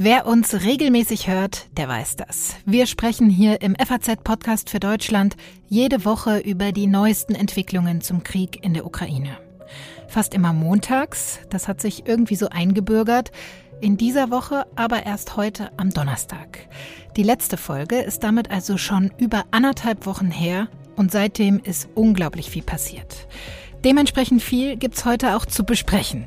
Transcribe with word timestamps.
Wer 0.00 0.26
uns 0.26 0.62
regelmäßig 0.64 1.28
hört, 1.28 1.66
der 1.76 1.88
weiß 1.88 2.16
das. 2.16 2.54
Wir 2.64 2.86
sprechen 2.86 3.28
hier 3.28 3.60
im 3.60 3.74
FAZ-Podcast 3.76 4.70
für 4.70 4.80
Deutschland 4.80 5.36
jede 5.68 6.04
Woche 6.04 6.38
über 6.38 6.72
die 6.72 6.86
neuesten 6.86 7.34
Entwicklungen 7.34 8.00
zum 8.00 8.22
Krieg 8.22 8.64
in 8.64 8.74
der 8.74 8.86
Ukraine. 8.86 9.38
Fast 10.08 10.34
immer 10.34 10.52
montags, 10.52 11.40
das 11.50 11.68
hat 11.68 11.80
sich 11.80 12.06
irgendwie 12.06 12.36
so 12.36 12.48
eingebürgert, 12.48 13.32
in 13.80 13.96
dieser 13.96 14.30
Woche 14.30 14.66
aber 14.76 15.04
erst 15.04 15.36
heute 15.36 15.70
am 15.76 15.90
Donnerstag. 15.90 16.68
Die 17.16 17.22
letzte 17.22 17.56
Folge 17.56 17.98
ist 17.98 18.22
damit 18.22 18.50
also 18.50 18.78
schon 18.78 19.12
über 19.18 19.44
anderthalb 19.50 20.06
Wochen 20.06 20.30
her 20.30 20.68
und 20.96 21.12
seitdem 21.12 21.60
ist 21.60 21.88
unglaublich 21.94 22.50
viel 22.50 22.62
passiert. 22.62 23.28
Dementsprechend 23.88 24.42
viel 24.42 24.76
gibt's 24.76 25.06
heute 25.06 25.34
auch 25.34 25.46
zu 25.46 25.64
besprechen. 25.64 26.26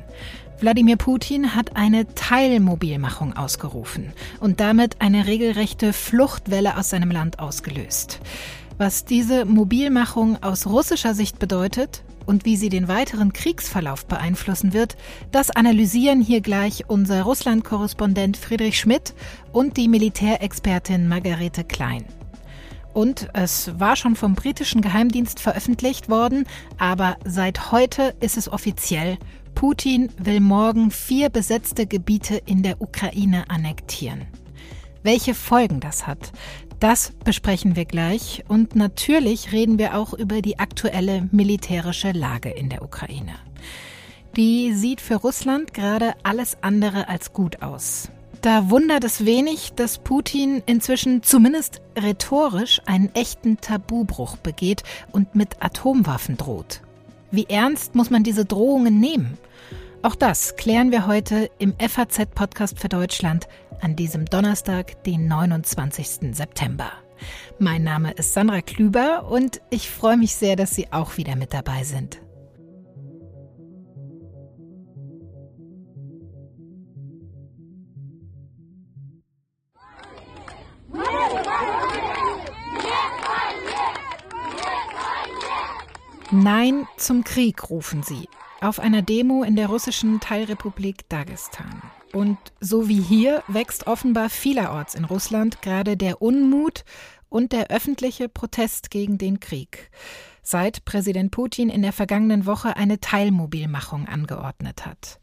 Wladimir 0.58 0.96
Putin 0.96 1.54
hat 1.54 1.76
eine 1.76 2.12
Teilmobilmachung 2.12 3.36
ausgerufen 3.36 4.12
und 4.40 4.58
damit 4.58 5.00
eine 5.00 5.28
regelrechte 5.28 5.92
Fluchtwelle 5.92 6.76
aus 6.76 6.90
seinem 6.90 7.12
Land 7.12 7.38
ausgelöst. 7.38 8.18
Was 8.78 9.04
diese 9.04 9.44
Mobilmachung 9.44 10.42
aus 10.42 10.66
russischer 10.66 11.14
Sicht 11.14 11.38
bedeutet 11.38 12.02
und 12.26 12.44
wie 12.44 12.56
sie 12.56 12.68
den 12.68 12.88
weiteren 12.88 13.32
Kriegsverlauf 13.32 14.06
beeinflussen 14.06 14.72
wird, 14.72 14.96
das 15.30 15.52
analysieren 15.52 16.20
hier 16.20 16.40
gleich 16.40 16.86
unser 16.88 17.22
Russland-Korrespondent 17.22 18.36
Friedrich 18.36 18.76
Schmidt 18.76 19.14
und 19.52 19.76
die 19.76 19.86
Militärexpertin 19.86 21.06
Margarete 21.06 21.62
Klein. 21.62 22.06
Und 22.92 23.28
es 23.32 23.78
war 23.78 23.96
schon 23.96 24.16
vom 24.16 24.34
britischen 24.34 24.82
Geheimdienst 24.82 25.40
veröffentlicht 25.40 26.08
worden, 26.08 26.44
aber 26.78 27.16
seit 27.24 27.72
heute 27.72 28.14
ist 28.20 28.36
es 28.36 28.50
offiziell. 28.50 29.18
Putin 29.54 30.10
will 30.18 30.40
morgen 30.40 30.90
vier 30.90 31.28
besetzte 31.28 31.86
Gebiete 31.86 32.40
in 32.44 32.62
der 32.62 32.80
Ukraine 32.80 33.48
annektieren. 33.48 34.26
Welche 35.02 35.34
Folgen 35.34 35.80
das 35.80 36.06
hat, 36.06 36.32
das 36.80 37.12
besprechen 37.24 37.76
wir 37.76 37.84
gleich 37.84 38.44
und 38.48 38.74
natürlich 38.74 39.52
reden 39.52 39.78
wir 39.78 39.96
auch 39.96 40.14
über 40.14 40.42
die 40.42 40.58
aktuelle 40.58 41.28
militärische 41.30 42.12
Lage 42.12 42.50
in 42.50 42.68
der 42.68 42.82
Ukraine. 42.82 43.34
Die 44.36 44.72
sieht 44.72 45.00
für 45.00 45.16
Russland 45.16 45.74
gerade 45.74 46.14
alles 46.22 46.56
andere 46.62 47.08
als 47.08 47.32
gut 47.32 47.62
aus. 47.62 48.10
Da 48.42 48.70
wundert 48.70 49.04
es 49.04 49.24
wenig, 49.24 49.74
dass 49.76 49.98
Putin 49.98 50.64
inzwischen 50.66 51.22
zumindest 51.22 51.80
rhetorisch 51.96 52.82
einen 52.86 53.14
echten 53.14 53.60
Tabubruch 53.60 54.36
begeht 54.36 54.82
und 55.12 55.36
mit 55.36 55.62
Atomwaffen 55.62 56.36
droht. 56.36 56.80
Wie 57.30 57.46
ernst 57.48 57.94
muss 57.94 58.10
man 58.10 58.24
diese 58.24 58.44
Drohungen 58.44 58.98
nehmen? 58.98 59.38
Auch 60.02 60.16
das 60.16 60.56
klären 60.56 60.90
wir 60.90 61.06
heute 61.06 61.52
im 61.60 61.74
FAZ-Podcast 61.78 62.80
für 62.80 62.88
Deutschland 62.88 63.46
an 63.80 63.94
diesem 63.94 64.24
Donnerstag, 64.24 65.04
den 65.04 65.28
29. 65.28 66.34
September. 66.34 66.90
Mein 67.60 67.84
Name 67.84 68.10
ist 68.10 68.34
Sandra 68.34 68.60
Klüber 68.60 69.30
und 69.30 69.60
ich 69.70 69.88
freue 69.88 70.16
mich 70.16 70.34
sehr, 70.34 70.56
dass 70.56 70.74
Sie 70.74 70.92
auch 70.92 71.16
wieder 71.16 71.36
mit 71.36 71.54
dabei 71.54 71.84
sind. 71.84 72.20
Nein 86.34 86.88
zum 86.96 87.24
Krieg, 87.24 87.68
rufen 87.68 88.02
sie. 88.02 88.26
Auf 88.62 88.80
einer 88.80 89.02
Demo 89.02 89.42
in 89.42 89.54
der 89.54 89.66
russischen 89.66 90.18
Teilrepublik 90.18 91.06
Dagestan. 91.10 91.82
Und 92.14 92.38
so 92.58 92.88
wie 92.88 93.02
hier 93.02 93.42
wächst 93.48 93.86
offenbar 93.86 94.30
vielerorts 94.30 94.94
in 94.94 95.04
Russland 95.04 95.60
gerade 95.60 95.98
der 95.98 96.22
Unmut 96.22 96.86
und 97.28 97.52
der 97.52 97.68
öffentliche 97.68 98.30
Protest 98.30 98.90
gegen 98.90 99.18
den 99.18 99.40
Krieg, 99.40 99.90
seit 100.42 100.86
Präsident 100.86 101.32
Putin 101.32 101.68
in 101.68 101.82
der 101.82 101.92
vergangenen 101.92 102.46
Woche 102.46 102.78
eine 102.78 102.98
Teilmobilmachung 102.98 104.08
angeordnet 104.08 104.86
hat. 104.86 105.20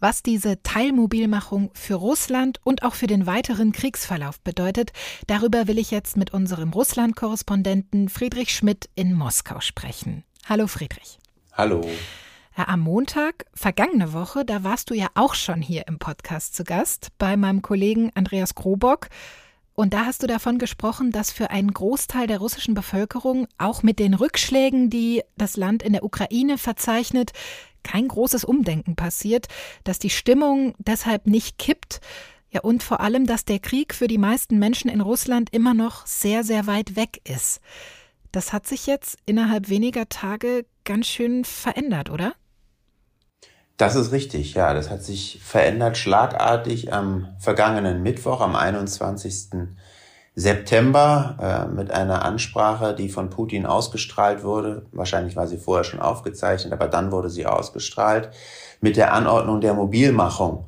Was 0.00 0.22
diese 0.22 0.62
Teilmobilmachung 0.62 1.70
für 1.72 1.94
Russland 1.94 2.60
und 2.62 2.82
auch 2.82 2.94
für 2.94 3.06
den 3.06 3.24
weiteren 3.24 3.72
Kriegsverlauf 3.72 4.38
bedeutet, 4.40 4.92
darüber 5.28 5.66
will 5.66 5.78
ich 5.78 5.90
jetzt 5.90 6.18
mit 6.18 6.34
unserem 6.34 6.74
Russland-Korrespondenten 6.74 8.10
Friedrich 8.10 8.54
Schmidt 8.54 8.90
in 8.96 9.14
Moskau 9.14 9.60
sprechen. 9.60 10.24
Hallo 10.48 10.66
Friedrich. 10.66 11.20
Hallo. 11.52 11.88
Am 12.56 12.80
Montag, 12.80 13.46
vergangene 13.54 14.12
Woche, 14.12 14.44
da 14.44 14.64
warst 14.64 14.90
du 14.90 14.94
ja 14.94 15.06
auch 15.14 15.34
schon 15.34 15.62
hier 15.62 15.86
im 15.86 16.00
Podcast 16.00 16.56
zu 16.56 16.64
Gast 16.64 17.10
bei 17.16 17.36
meinem 17.36 17.62
Kollegen 17.62 18.10
Andreas 18.16 18.56
Krobock. 18.56 19.08
Und 19.74 19.94
da 19.94 20.04
hast 20.04 20.24
du 20.24 20.26
davon 20.26 20.58
gesprochen, 20.58 21.12
dass 21.12 21.30
für 21.30 21.50
einen 21.50 21.72
Großteil 21.72 22.26
der 22.26 22.38
russischen 22.38 22.74
Bevölkerung, 22.74 23.46
auch 23.56 23.84
mit 23.84 24.00
den 24.00 24.14
Rückschlägen, 24.14 24.90
die 24.90 25.22
das 25.36 25.56
Land 25.56 25.84
in 25.84 25.92
der 25.92 26.02
Ukraine 26.04 26.58
verzeichnet, 26.58 27.30
kein 27.84 28.08
großes 28.08 28.44
Umdenken 28.44 28.96
passiert, 28.96 29.46
dass 29.84 30.00
die 30.00 30.10
Stimmung 30.10 30.74
deshalb 30.78 31.28
nicht 31.28 31.56
kippt. 31.56 32.00
Ja, 32.50 32.62
und 32.62 32.82
vor 32.82 33.00
allem, 33.00 33.26
dass 33.26 33.44
der 33.44 33.60
Krieg 33.60 33.94
für 33.94 34.08
die 34.08 34.18
meisten 34.18 34.58
Menschen 34.58 34.90
in 34.90 35.00
Russland 35.00 35.50
immer 35.54 35.72
noch 35.72 36.04
sehr, 36.04 36.42
sehr 36.42 36.66
weit 36.66 36.96
weg 36.96 37.20
ist. 37.24 37.60
Das 38.32 38.54
hat 38.54 38.66
sich 38.66 38.86
jetzt 38.86 39.18
innerhalb 39.26 39.68
weniger 39.68 40.08
Tage 40.08 40.64
ganz 40.84 41.06
schön 41.06 41.44
verändert, 41.44 42.10
oder? 42.10 42.32
Das 43.76 43.94
ist 43.94 44.10
richtig, 44.10 44.54
ja. 44.54 44.72
Das 44.72 44.88
hat 44.88 45.02
sich 45.02 45.40
verändert 45.42 45.98
schlagartig 45.98 46.92
am 46.92 47.28
vergangenen 47.38 48.02
Mittwoch, 48.02 48.40
am 48.40 48.56
21. 48.56 49.74
September, 50.34 51.68
äh, 51.68 51.74
mit 51.74 51.90
einer 51.90 52.24
Ansprache, 52.24 52.94
die 52.94 53.10
von 53.10 53.28
Putin 53.28 53.66
ausgestrahlt 53.66 54.42
wurde. 54.44 54.86
Wahrscheinlich 54.92 55.36
war 55.36 55.46
sie 55.46 55.58
vorher 55.58 55.84
schon 55.84 56.00
aufgezeichnet, 56.00 56.72
aber 56.72 56.88
dann 56.88 57.12
wurde 57.12 57.28
sie 57.28 57.44
ausgestrahlt 57.44 58.30
mit 58.80 58.96
der 58.96 59.12
Anordnung 59.12 59.60
der 59.60 59.74
Mobilmachung. 59.74 60.64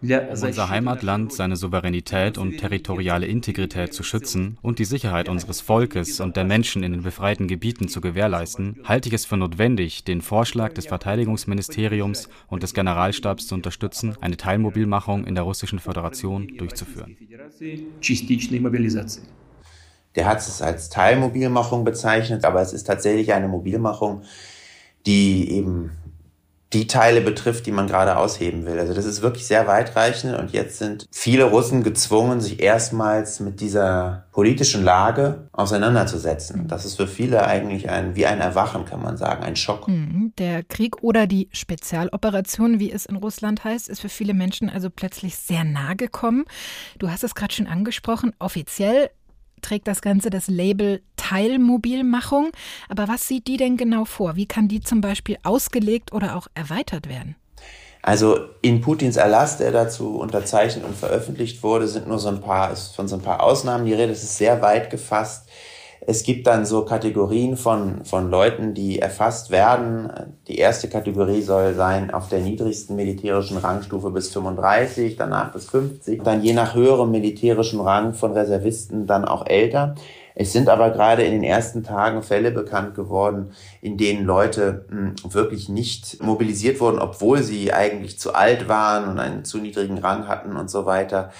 Um 0.00 0.10
unser 0.30 0.68
Heimatland, 0.68 1.32
seine 1.32 1.56
Souveränität 1.56 2.38
und 2.38 2.58
territoriale 2.58 3.26
Integrität 3.26 3.92
zu 3.92 4.04
schützen 4.04 4.56
und 4.62 4.78
die 4.78 4.84
Sicherheit 4.84 5.28
unseres 5.28 5.60
Volkes 5.60 6.20
und 6.20 6.36
der 6.36 6.44
Menschen 6.44 6.84
in 6.84 6.92
den 6.92 7.02
befreiten 7.02 7.48
Gebieten 7.48 7.88
zu 7.88 8.00
gewährleisten, 8.00 8.80
halte 8.84 9.08
ich 9.08 9.14
es 9.14 9.26
für 9.26 9.36
notwendig, 9.36 10.04
den 10.04 10.22
Vorschlag 10.22 10.72
des 10.74 10.86
Verteidigungsministeriums 10.86 12.28
und 12.46 12.62
des 12.62 12.74
Generalstabs 12.74 13.48
zu 13.48 13.56
unterstützen, 13.56 14.16
eine 14.20 14.36
Teilmobilmachung 14.36 15.24
in 15.24 15.34
der 15.34 15.42
Russischen 15.42 15.80
Föderation 15.80 16.46
durchzuführen. 16.58 17.16
Der 20.14 20.26
hat 20.26 20.38
es 20.38 20.62
als 20.62 20.88
Teilmobilmachung 20.90 21.84
bezeichnet, 21.84 22.44
aber 22.44 22.62
es 22.62 22.72
ist 22.72 22.84
tatsächlich 22.84 23.32
eine 23.32 23.48
Mobilmachung, 23.48 24.22
die 25.06 25.50
eben 25.50 25.90
die 26.72 26.86
Teile 26.86 27.22
betrifft, 27.22 27.64
die 27.66 27.72
man 27.72 27.86
gerade 27.86 28.16
ausheben 28.18 28.66
will. 28.66 28.78
Also 28.78 28.92
das 28.92 29.06
ist 29.06 29.22
wirklich 29.22 29.46
sehr 29.46 29.66
weitreichend 29.66 30.36
und 30.36 30.52
jetzt 30.52 30.78
sind 30.78 31.06
viele 31.10 31.44
Russen 31.44 31.82
gezwungen, 31.82 32.40
sich 32.40 32.60
erstmals 32.60 33.40
mit 33.40 33.60
dieser 33.60 34.26
politischen 34.32 34.84
Lage 34.84 35.48
auseinanderzusetzen. 35.52 36.68
Das 36.68 36.84
ist 36.84 36.96
für 36.96 37.06
viele 37.06 37.46
eigentlich 37.46 37.88
ein, 37.88 38.16
wie 38.16 38.26
ein 38.26 38.40
Erwachen, 38.40 38.84
kann 38.84 39.02
man 39.02 39.16
sagen, 39.16 39.44
ein 39.44 39.56
Schock. 39.56 39.88
Mhm. 39.88 40.32
Der 40.38 40.62
Krieg 40.62 41.02
oder 41.02 41.26
die 41.26 41.48
Spezialoperation, 41.52 42.78
wie 42.78 42.92
es 42.92 43.06
in 43.06 43.16
Russland 43.16 43.64
heißt, 43.64 43.88
ist 43.88 44.00
für 44.00 44.10
viele 44.10 44.34
Menschen 44.34 44.68
also 44.68 44.90
plötzlich 44.90 45.36
sehr 45.36 45.64
nahe 45.64 45.96
gekommen. 45.96 46.44
Du 46.98 47.10
hast 47.10 47.24
es 47.24 47.34
gerade 47.34 47.54
schon 47.54 47.66
angesprochen. 47.66 48.34
Offiziell 48.38 49.10
trägt 49.60 49.88
das 49.88 50.02
Ganze 50.02 50.30
das 50.30 50.48
Label 50.48 51.02
Teilmobilmachung. 51.16 52.50
Aber 52.88 53.08
was 53.08 53.28
sieht 53.28 53.46
die 53.46 53.56
denn 53.56 53.76
genau 53.76 54.04
vor? 54.04 54.36
Wie 54.36 54.46
kann 54.46 54.68
die 54.68 54.80
zum 54.80 55.00
Beispiel 55.00 55.36
ausgelegt 55.42 56.12
oder 56.12 56.36
auch 56.36 56.46
erweitert 56.54 57.08
werden? 57.08 57.36
Also 58.02 58.38
in 58.62 58.80
Putins 58.80 59.16
Erlass, 59.16 59.58
der 59.58 59.72
dazu 59.72 60.18
unterzeichnet 60.18 60.84
und 60.84 60.96
veröffentlicht 60.96 61.62
wurde, 61.62 61.88
sind 61.88 62.06
nur 62.06 62.18
so 62.18 62.28
ein 62.28 62.40
paar, 62.40 62.72
ist 62.72 62.94
von 62.94 63.08
so 63.08 63.16
ein 63.16 63.22
paar 63.22 63.42
Ausnahmen 63.42 63.86
die 63.86 63.92
Rede. 63.92 64.12
Es 64.12 64.22
ist 64.22 64.38
sehr 64.38 64.62
weit 64.62 64.90
gefasst. 64.90 65.48
Es 66.06 66.22
gibt 66.22 66.46
dann 66.46 66.64
so 66.64 66.84
Kategorien 66.84 67.56
von, 67.56 68.04
von 68.04 68.30
Leuten, 68.30 68.74
die 68.74 68.98
erfasst 68.98 69.50
werden. 69.50 70.10
Die 70.46 70.56
erste 70.56 70.88
Kategorie 70.88 71.42
soll 71.42 71.74
sein 71.74 72.12
auf 72.12 72.28
der 72.28 72.40
niedrigsten 72.40 72.96
militärischen 72.96 73.58
Rangstufe 73.58 74.10
bis 74.10 74.32
35, 74.32 75.16
danach 75.16 75.52
bis 75.52 75.66
50, 75.66 76.22
dann 76.22 76.42
je 76.42 76.52
nach 76.52 76.74
höherem 76.74 77.10
militärischen 77.10 77.80
Rang 77.80 78.14
von 78.14 78.32
Reservisten 78.32 79.06
dann 79.06 79.24
auch 79.24 79.46
älter. 79.46 79.96
Es 80.40 80.52
sind 80.52 80.68
aber 80.68 80.90
gerade 80.90 81.24
in 81.24 81.32
den 81.32 81.42
ersten 81.42 81.82
Tagen 81.82 82.22
Fälle 82.22 82.52
bekannt 82.52 82.94
geworden, 82.94 83.50
in 83.80 83.96
denen 83.96 84.24
Leute 84.24 84.86
hm, 84.88 85.16
wirklich 85.32 85.68
nicht 85.68 86.22
mobilisiert 86.22 86.78
wurden, 86.80 87.00
obwohl 87.00 87.42
sie 87.42 87.72
eigentlich 87.72 88.20
zu 88.20 88.34
alt 88.34 88.68
waren 88.68 89.08
und 89.08 89.18
einen 89.18 89.44
zu 89.44 89.58
niedrigen 89.58 89.98
Rang 89.98 90.28
hatten 90.28 90.54
und 90.54 90.70
so 90.70 90.86
weiter. 90.86 91.32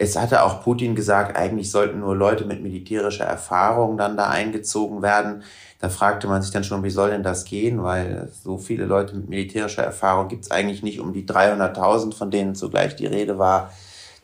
Es 0.00 0.16
hatte 0.16 0.44
auch 0.44 0.62
Putin 0.62 0.94
gesagt, 0.94 1.36
eigentlich 1.36 1.72
sollten 1.72 1.98
nur 1.98 2.14
Leute 2.14 2.44
mit 2.44 2.62
militärischer 2.62 3.24
Erfahrung 3.24 3.98
dann 3.98 4.16
da 4.16 4.28
eingezogen 4.28 5.02
werden. 5.02 5.42
Da 5.80 5.88
fragte 5.88 6.28
man 6.28 6.40
sich 6.40 6.52
dann 6.52 6.62
schon, 6.62 6.84
wie 6.84 6.90
soll 6.90 7.10
denn 7.10 7.24
das 7.24 7.44
gehen, 7.44 7.82
weil 7.82 8.28
so 8.44 8.58
viele 8.58 8.84
Leute 8.84 9.16
mit 9.16 9.28
militärischer 9.28 9.82
Erfahrung 9.82 10.28
gibt 10.28 10.44
es 10.44 10.50
eigentlich 10.52 10.84
nicht, 10.84 11.00
um 11.00 11.12
die 11.12 11.26
300.000, 11.26 12.14
von 12.14 12.30
denen 12.30 12.54
zugleich 12.54 12.94
die 12.94 13.06
Rede 13.06 13.38
war, 13.38 13.72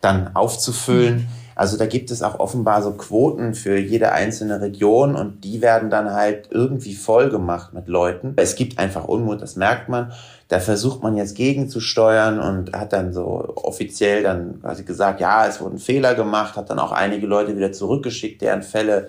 dann 0.01 0.37
aufzufüllen. 0.37 1.27
Also 1.57 1.77
da 1.77 1.87
gibt 1.87 2.11
es 2.11 2.23
auch 2.23 2.39
offenbar 2.39 2.83
so 2.83 2.93
Quoten 2.93 3.55
für 3.55 3.77
jede 3.77 4.13
einzelne 4.13 4.61
Region 4.61 5.17
und 5.17 5.43
die 5.45 5.61
werden 5.61 5.91
dann 5.91 6.13
halt 6.13 6.49
irgendwie 6.51 6.95
voll 6.95 7.31
gemacht 7.31 7.73
mit 7.73 7.89
Leuten. 7.89 8.35
Es 8.37 8.55
gibt 8.55 8.79
einfach 8.79 9.05
Unmut, 9.05 9.43
das 9.43 9.57
merkt 9.57 9.89
man. 9.89 10.13
Da 10.49 10.61
versucht 10.61 11.03
man 11.03 11.17
jetzt 11.17 11.37
gegenzusteuern 11.37 12.39
und 12.39 12.75
hat 12.75 12.93
dann 12.93 13.13
so 13.13 13.55
offiziell 13.57 14.23
dann 14.23 14.61
quasi 14.61 14.85
gesagt, 14.85 15.21
ja, 15.21 15.47
es 15.47 15.61
wurden 15.61 15.79
Fehler 15.79 16.15
gemacht, 16.15 16.57
hat 16.57 16.71
dann 16.71 16.79
auch 16.79 16.93
einige 16.93 17.27
Leute 17.27 17.57
wieder 17.57 17.73
zurückgeschickt, 17.73 18.43
deren 18.43 18.63
Fälle 18.63 19.09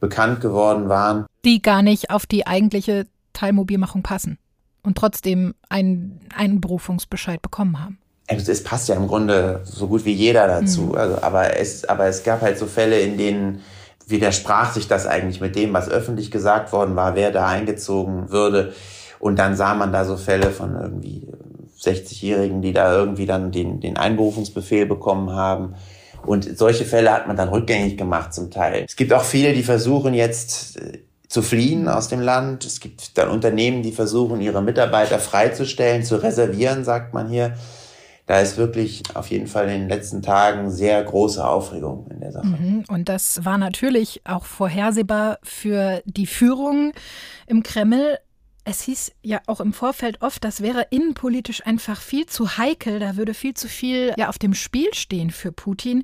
bekannt 0.00 0.40
geworden 0.40 0.88
waren. 0.88 1.26
Die 1.44 1.60
gar 1.60 1.82
nicht 1.82 2.10
auf 2.10 2.26
die 2.26 2.46
eigentliche 2.46 3.06
Teilmobilmachung 3.32 4.02
passen 4.02 4.38
und 4.82 4.96
trotzdem 4.96 5.54
einen, 5.68 6.20
einen 6.34 6.60
Berufungsbescheid 6.60 7.42
bekommen 7.42 7.82
haben 7.82 7.98
es 8.28 8.64
passt 8.64 8.88
ja 8.88 8.96
im 8.96 9.06
Grunde 9.06 9.60
so 9.64 9.86
gut 9.86 10.04
wie 10.04 10.12
jeder 10.12 10.46
dazu. 10.46 10.82
Mhm. 10.82 10.94
Also, 10.96 11.22
aber 11.22 11.56
es, 11.56 11.84
aber 11.84 12.06
es 12.06 12.24
gab 12.24 12.42
halt 12.42 12.58
so 12.58 12.66
Fälle, 12.66 13.00
in 13.00 13.16
denen 13.16 13.62
widersprach 14.06 14.72
sich 14.72 14.88
das 14.88 15.06
eigentlich 15.06 15.40
mit 15.40 15.56
dem, 15.56 15.72
was 15.72 15.88
öffentlich 15.88 16.30
gesagt 16.30 16.72
worden 16.72 16.96
war, 16.96 17.14
wer 17.14 17.30
da 17.30 17.46
eingezogen 17.46 18.30
würde. 18.30 18.72
Und 19.26 19.40
dann 19.40 19.56
sah 19.56 19.74
man 19.74 19.92
da 19.92 20.04
so 20.04 20.16
Fälle 20.16 20.52
von 20.52 20.76
irgendwie 20.80 21.26
60-Jährigen, 21.80 22.62
die 22.62 22.72
da 22.72 22.96
irgendwie 22.96 23.26
dann 23.26 23.50
den, 23.50 23.80
den 23.80 23.96
Einberufungsbefehl 23.96 24.86
bekommen 24.86 25.32
haben. 25.32 25.74
Und 26.24 26.56
solche 26.56 26.84
Fälle 26.84 27.12
hat 27.12 27.26
man 27.26 27.36
dann 27.36 27.48
rückgängig 27.48 27.98
gemacht 27.98 28.32
zum 28.32 28.52
Teil. 28.52 28.84
Es 28.86 28.94
gibt 28.94 29.12
auch 29.12 29.24
viele, 29.24 29.52
die 29.52 29.64
versuchen 29.64 30.14
jetzt 30.14 30.76
äh, 30.76 31.00
zu 31.26 31.42
fliehen 31.42 31.88
aus 31.88 32.06
dem 32.06 32.20
Land. 32.20 32.64
Es 32.64 32.78
gibt 32.78 33.18
dann 33.18 33.28
Unternehmen, 33.28 33.82
die 33.82 33.90
versuchen, 33.90 34.40
ihre 34.40 34.62
Mitarbeiter 34.62 35.18
freizustellen, 35.18 36.04
zu 36.04 36.22
reservieren, 36.22 36.84
sagt 36.84 37.12
man 37.12 37.28
hier 37.28 37.54
da 38.26 38.40
ist 38.40 38.56
wirklich 38.56 39.04
auf 39.14 39.28
jeden 39.30 39.46
Fall 39.46 39.68
in 39.68 39.82
den 39.82 39.88
letzten 39.88 40.20
Tagen 40.20 40.70
sehr 40.70 41.02
große 41.02 41.46
Aufregung 41.46 42.08
in 42.10 42.20
der 42.20 42.32
Sache. 42.32 42.46
Mhm. 42.46 42.84
Und 42.88 43.08
das 43.08 43.44
war 43.44 43.56
natürlich 43.56 44.20
auch 44.24 44.44
vorhersehbar 44.44 45.38
für 45.44 46.02
die 46.06 46.26
Führung 46.26 46.92
im 47.46 47.62
Kreml. 47.62 48.18
Es 48.68 48.80
hieß 48.80 49.12
ja 49.22 49.40
auch 49.46 49.60
im 49.60 49.72
Vorfeld 49.72 50.22
oft, 50.22 50.42
das 50.42 50.60
wäre 50.60 50.88
innenpolitisch 50.90 51.64
einfach 51.64 52.00
viel 52.00 52.26
zu 52.26 52.58
heikel, 52.58 52.98
da 52.98 53.16
würde 53.16 53.32
viel 53.32 53.54
zu 53.54 53.68
viel 53.68 54.12
ja 54.18 54.28
auf 54.28 54.38
dem 54.38 54.54
Spiel 54.54 54.92
stehen 54.92 55.30
für 55.30 55.52
Putin. 55.52 56.02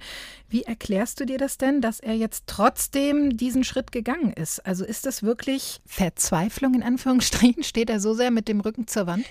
Wie 0.48 0.62
erklärst 0.62 1.18
du 1.18 1.26
dir 1.26 1.38
das 1.38 1.58
denn, 1.58 1.80
dass 1.80 1.98
er 1.98 2.14
jetzt 2.14 2.44
trotzdem 2.46 3.36
diesen 3.36 3.64
Schritt 3.64 3.90
gegangen 3.90 4.32
ist? 4.32 4.64
Also 4.64 4.84
ist 4.84 5.06
das 5.06 5.24
wirklich 5.24 5.80
Verzweiflung 5.86 6.74
in 6.74 6.84
Anführungsstrichen? 6.84 7.62
Steht 7.64 7.90
er 7.90 7.98
so 7.98 8.14
sehr 8.14 8.30
mit 8.30 8.46
dem 8.46 8.60
Rücken 8.60 8.86
zur 8.86 9.08
Wand? 9.08 9.24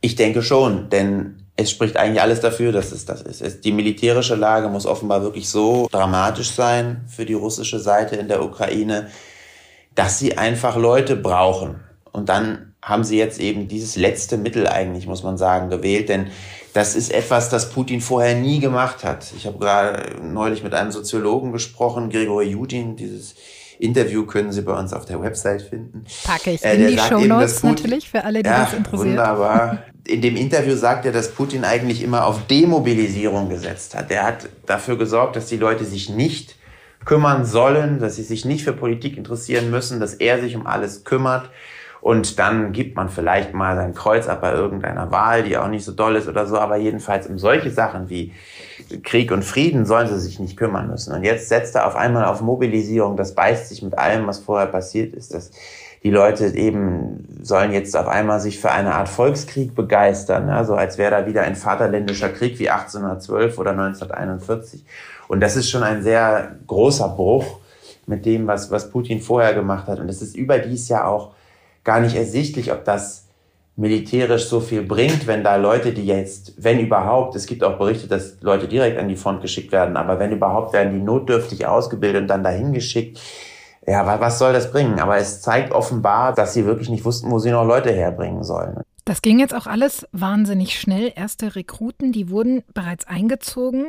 Ich 0.00 0.16
denke 0.16 0.42
schon, 0.42 0.90
denn 0.90 1.36
es 1.54 1.70
spricht 1.70 1.96
eigentlich 1.96 2.20
alles 2.20 2.40
dafür, 2.40 2.72
dass 2.72 2.90
es 2.90 3.04
das 3.04 3.22
ist. 3.22 3.64
Die 3.64 3.70
militärische 3.70 4.34
Lage 4.34 4.68
muss 4.68 4.86
offenbar 4.86 5.22
wirklich 5.22 5.48
so 5.48 5.86
dramatisch 5.92 6.50
sein 6.50 7.04
für 7.06 7.26
die 7.26 7.34
russische 7.34 7.78
Seite 7.78 8.16
in 8.16 8.26
der 8.26 8.42
Ukraine, 8.42 9.08
dass 9.94 10.18
sie 10.18 10.36
einfach 10.36 10.76
Leute 10.76 11.14
brauchen. 11.14 11.76
Und 12.10 12.28
dann 12.28 12.71
haben 12.82 13.04
sie 13.04 13.16
jetzt 13.16 13.40
eben 13.40 13.68
dieses 13.68 13.96
letzte 13.96 14.36
Mittel 14.36 14.66
eigentlich, 14.66 15.06
muss 15.06 15.22
man 15.22 15.38
sagen, 15.38 15.70
gewählt, 15.70 16.08
denn 16.08 16.26
das 16.72 16.96
ist 16.96 17.12
etwas, 17.12 17.48
das 17.48 17.70
Putin 17.70 18.00
vorher 18.00 18.34
nie 18.34 18.58
gemacht 18.58 19.04
hat. 19.04 19.32
Ich 19.36 19.46
habe 19.46 19.58
gerade 19.58 20.16
neulich 20.22 20.62
mit 20.62 20.74
einem 20.74 20.90
Soziologen 20.90 21.52
gesprochen, 21.52 22.10
Grigori 22.10 22.48
Judin, 22.48 22.96
dieses 22.96 23.34
Interview 23.78 24.24
können 24.26 24.52
Sie 24.52 24.62
bei 24.62 24.78
uns 24.78 24.92
auf 24.92 25.04
der 25.04 25.20
Website 25.20 25.62
finden. 25.62 26.04
Packe 26.24 26.52
ich 26.52 26.64
äh, 26.64 26.74
in 26.76 26.88
die 26.88 26.98
Show 26.98 27.20
Notes 27.20 27.62
natürlich 27.62 28.08
für 28.08 28.24
alle, 28.24 28.42
die 28.42 28.48
ja, 28.48 28.64
das 28.64 28.74
interessiert. 28.74 29.10
Wunderbar. 29.10 29.82
In 30.06 30.22
dem 30.22 30.36
Interview 30.36 30.76
sagt 30.76 31.04
er, 31.04 31.12
dass 31.12 31.32
Putin 31.32 31.64
eigentlich 31.64 32.02
immer 32.02 32.26
auf 32.26 32.46
Demobilisierung 32.46 33.48
gesetzt 33.48 33.94
hat. 33.94 34.10
Er 34.10 34.24
hat 34.24 34.48
dafür 34.66 34.96
gesorgt, 34.96 35.36
dass 35.36 35.46
die 35.46 35.56
Leute 35.56 35.84
sich 35.84 36.08
nicht 36.08 36.56
kümmern 37.04 37.44
sollen, 37.44 37.98
dass 37.98 38.16
sie 38.16 38.22
sich 38.22 38.44
nicht 38.44 38.64
für 38.64 38.72
Politik 38.72 39.16
interessieren 39.16 39.70
müssen, 39.70 39.98
dass 39.98 40.14
er 40.14 40.40
sich 40.40 40.54
um 40.54 40.66
alles 40.66 41.04
kümmert. 41.04 41.50
Und 42.02 42.40
dann 42.40 42.72
gibt 42.72 42.96
man 42.96 43.08
vielleicht 43.08 43.54
mal 43.54 43.76
sein 43.76 43.94
Kreuz 43.94 44.26
ab 44.26 44.40
bei 44.40 44.52
irgendeiner 44.52 45.12
Wahl, 45.12 45.44
die 45.44 45.56
auch 45.56 45.68
nicht 45.68 45.84
so 45.84 45.92
doll 45.92 46.16
ist 46.16 46.26
oder 46.26 46.46
so. 46.46 46.58
Aber 46.58 46.76
jedenfalls 46.76 47.28
um 47.28 47.38
solche 47.38 47.70
Sachen 47.70 48.10
wie 48.10 48.32
Krieg 49.04 49.30
und 49.30 49.44
Frieden 49.44 49.86
sollen 49.86 50.08
sie 50.08 50.18
sich 50.18 50.40
nicht 50.40 50.56
kümmern 50.56 50.88
müssen. 50.88 51.14
Und 51.14 51.22
jetzt 51.22 51.48
setzt 51.48 51.76
er 51.76 51.86
auf 51.86 51.94
einmal 51.94 52.24
auf 52.24 52.40
Mobilisierung. 52.40 53.16
Das 53.16 53.36
beißt 53.36 53.68
sich 53.68 53.82
mit 53.82 53.96
allem, 53.96 54.26
was 54.26 54.40
vorher 54.40 54.66
passiert 54.66 55.14
ist. 55.14 55.32
Dass 55.32 55.52
die 56.02 56.10
Leute 56.10 56.48
eben 56.56 57.38
sollen 57.40 57.72
jetzt 57.72 57.96
auf 57.96 58.08
einmal 58.08 58.40
sich 58.40 58.58
für 58.58 58.72
eine 58.72 58.96
Art 58.96 59.08
Volkskrieg 59.08 59.76
begeistern. 59.76 60.46
Ne? 60.46 60.64
So 60.64 60.74
als 60.74 60.98
wäre 60.98 61.12
da 61.12 61.26
wieder 61.26 61.42
ein 61.42 61.54
vaterländischer 61.54 62.30
Krieg 62.30 62.58
wie 62.58 62.68
1812 62.68 63.56
oder 63.58 63.70
1941. 63.70 64.84
Und 65.28 65.38
das 65.38 65.54
ist 65.54 65.70
schon 65.70 65.84
ein 65.84 66.02
sehr 66.02 66.56
großer 66.66 67.10
Bruch 67.10 67.60
mit 68.08 68.26
dem, 68.26 68.48
was, 68.48 68.72
was 68.72 68.90
Putin 68.90 69.20
vorher 69.20 69.54
gemacht 69.54 69.86
hat. 69.86 70.00
Und 70.00 70.08
es 70.08 70.20
ist 70.20 70.36
überdies 70.36 70.88
ja 70.88 71.06
auch 71.06 71.30
gar 71.84 72.00
nicht 72.00 72.16
ersichtlich, 72.16 72.72
ob 72.72 72.84
das 72.84 73.28
militärisch 73.76 74.44
so 74.44 74.60
viel 74.60 74.82
bringt, 74.82 75.26
wenn 75.26 75.42
da 75.42 75.56
Leute, 75.56 75.92
die 75.92 76.06
jetzt, 76.06 76.62
wenn 76.62 76.78
überhaupt, 76.78 77.34
es 77.36 77.46
gibt 77.46 77.64
auch 77.64 77.78
Berichte, 77.78 78.06
dass 78.06 78.36
Leute 78.42 78.68
direkt 78.68 78.98
an 78.98 79.08
die 79.08 79.16
Front 79.16 79.40
geschickt 79.40 79.72
werden, 79.72 79.96
aber 79.96 80.18
wenn 80.18 80.30
überhaupt, 80.30 80.74
werden 80.74 80.92
die 80.92 81.00
notdürftig 81.00 81.66
ausgebildet 81.66 82.22
und 82.22 82.28
dann 82.28 82.44
dahin 82.44 82.72
geschickt. 82.72 83.18
Ja, 83.86 84.20
was 84.20 84.38
soll 84.38 84.52
das 84.52 84.70
bringen? 84.70 85.00
Aber 85.00 85.16
es 85.16 85.40
zeigt 85.40 85.72
offenbar, 85.72 86.34
dass 86.34 86.54
sie 86.54 86.66
wirklich 86.66 86.88
nicht 86.88 87.04
wussten, 87.04 87.30
wo 87.30 87.38
sie 87.38 87.50
noch 87.50 87.64
Leute 87.64 87.92
herbringen 87.92 88.44
sollen. 88.44 88.81
Das 89.04 89.20
ging 89.20 89.40
jetzt 89.40 89.52
auch 89.52 89.66
alles 89.66 90.06
wahnsinnig 90.12 90.78
schnell. 90.78 91.12
Erste 91.16 91.56
Rekruten, 91.56 92.12
die 92.12 92.30
wurden 92.30 92.62
bereits 92.72 93.04
eingezogen. 93.04 93.86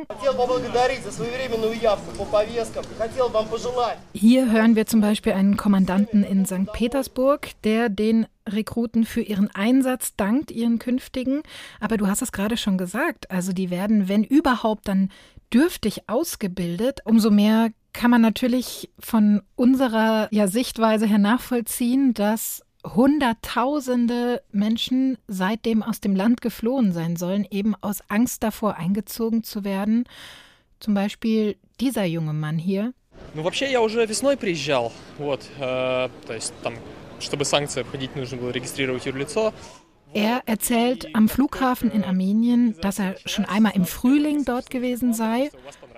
Hier 4.12 4.50
hören 4.50 4.74
wir 4.74 4.86
zum 4.86 5.00
Beispiel 5.00 5.32
einen 5.32 5.56
Kommandanten 5.56 6.24
in 6.24 6.44
St. 6.46 6.72
Petersburg, 6.72 7.50
der 7.62 7.88
den 7.90 8.26
Rekruten 8.48 9.04
für 9.04 9.22
ihren 9.22 9.54
Einsatz 9.54 10.16
dankt, 10.16 10.50
ihren 10.50 10.80
künftigen. 10.80 11.42
Aber 11.78 11.96
du 11.96 12.08
hast 12.08 12.20
es 12.20 12.32
gerade 12.32 12.56
schon 12.56 12.76
gesagt, 12.76 13.30
also 13.30 13.52
die 13.52 13.70
werden, 13.70 14.08
wenn 14.08 14.24
überhaupt, 14.24 14.88
dann 14.88 15.10
dürftig 15.52 16.08
ausgebildet. 16.08 17.00
Umso 17.04 17.30
mehr 17.30 17.70
kann 17.92 18.10
man 18.10 18.20
natürlich 18.20 18.90
von 18.98 19.42
unserer 19.54 20.26
ja, 20.32 20.48
Sichtweise 20.48 21.06
her 21.06 21.18
nachvollziehen, 21.18 22.14
dass 22.14 22.62
Hunderttausende 22.85 24.41
Menschen 24.51 25.17
seitdem 25.27 25.83
aus 25.83 25.99
dem 25.99 26.15
Land 26.15 26.41
geflohen 26.41 26.93
sein 26.93 27.17
sollen, 27.17 27.45
eben 27.51 27.75
aus 27.81 27.99
Angst 28.07 28.41
davor 28.41 28.75
eingezogen 28.75 29.43
zu 29.43 29.65
werden. 29.65 30.05
Zum 30.79 30.93
Beispiel 30.93 31.57
dieser 31.81 32.05
junge 32.05 32.33
Mann 32.33 32.57
hier. 32.57 32.93
Ну, 33.33 33.43
вообще, 33.43 33.69
я 33.69 33.81
уже 33.81 34.05
весной 34.05 34.37
приезжал, 34.37 34.93
вот, 35.17 35.41
э, 35.59 36.09
то 36.25 36.33
есть 36.33 36.53
там, 36.63 36.73
чтобы 37.19 37.43
санкции 37.43 37.81
обходить, 37.81 38.15
нужно 38.15 38.37
было 38.37 38.49
регистрировать 38.51 39.05
юрлицо. 39.05 39.53
Er 40.13 40.41
erzählt 40.47 41.13
am 41.13 41.29
Flughafen 41.29 41.91
in 41.91 42.03
Armenien, 42.03 42.75
dass 42.81 42.97
er 42.97 43.15
schon 43.25 43.45
einmal 43.45 43.73
im 43.75 43.85
Frühling 43.85 44.43
dort 44.43 44.71
gewesen 44.71 45.13
sei 45.13 45.51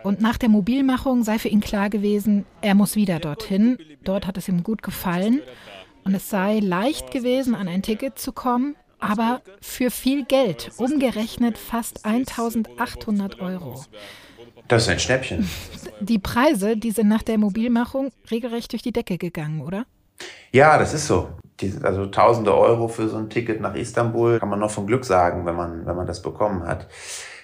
und 0.04 0.20
nach 0.20 0.38
der 0.38 0.50
Mobilmachung 0.50 1.24
sei 1.24 1.40
für 1.40 1.48
ihn 1.48 1.62
klar 1.62 1.90
gewesen, 1.90 2.46
er 2.62 2.76
muss 2.76 2.98
wieder 2.98 3.20
dorthin. 3.20 3.78
Dort 4.04 4.28
hat 4.28 4.38
es 4.38 4.50
ihm 4.50 4.64
gut 4.64 4.82
gefallen 4.82 5.42
und 6.07 6.15
es 6.15 6.31
sei 6.31 6.61
leicht 6.61 7.11
gewesen, 7.11 7.57
an 7.57 7.67
ein 7.67 7.83
Ticket 7.83 8.17
zu 8.17 8.31
kommen, 8.31 8.77
aber 9.01 9.43
für 9.61 9.91
viel 9.91 10.25
Geld, 10.25 10.71
umgerechnet 10.77 11.59
fast 11.59 12.07
1800 12.07 13.41
Euro. 13.41 13.85
Das 14.69 14.85
ist 14.85 14.89
ein 14.89 15.01
Schnäppchen. 15.01 15.51
Die 16.01 16.21
Preise, 16.21 16.77
die 16.77 16.93
sind 16.93 17.09
nach 17.09 17.23
der 17.23 17.39
Mobilmachung 17.39 18.13
regelrecht 18.31 18.73
durch 18.73 18.83
die 18.83 18.93
Decke 18.93 19.19
gegangen, 19.19 19.63
oder? 19.63 19.85
Ja, 20.53 20.79
das 20.79 20.95
ist 20.95 21.09
so. 21.09 21.29
Die, 21.61 21.75
also 21.83 22.07
tausende 22.07 22.55
Euro 22.55 22.87
für 22.87 23.09
so 23.09 23.17
ein 23.17 23.29
Ticket 23.29 23.61
nach 23.61 23.75
Istanbul 23.75 24.39
kann 24.39 24.49
man 24.49 24.61
noch 24.61 24.71
von 24.71 24.87
Glück 24.87 25.05
sagen, 25.05 25.45
wenn 25.45 25.57
man, 25.57 25.87
wenn 25.87 25.97
man 25.97 26.07
das 26.07 26.23
bekommen 26.23 26.67
hat. 26.67 26.87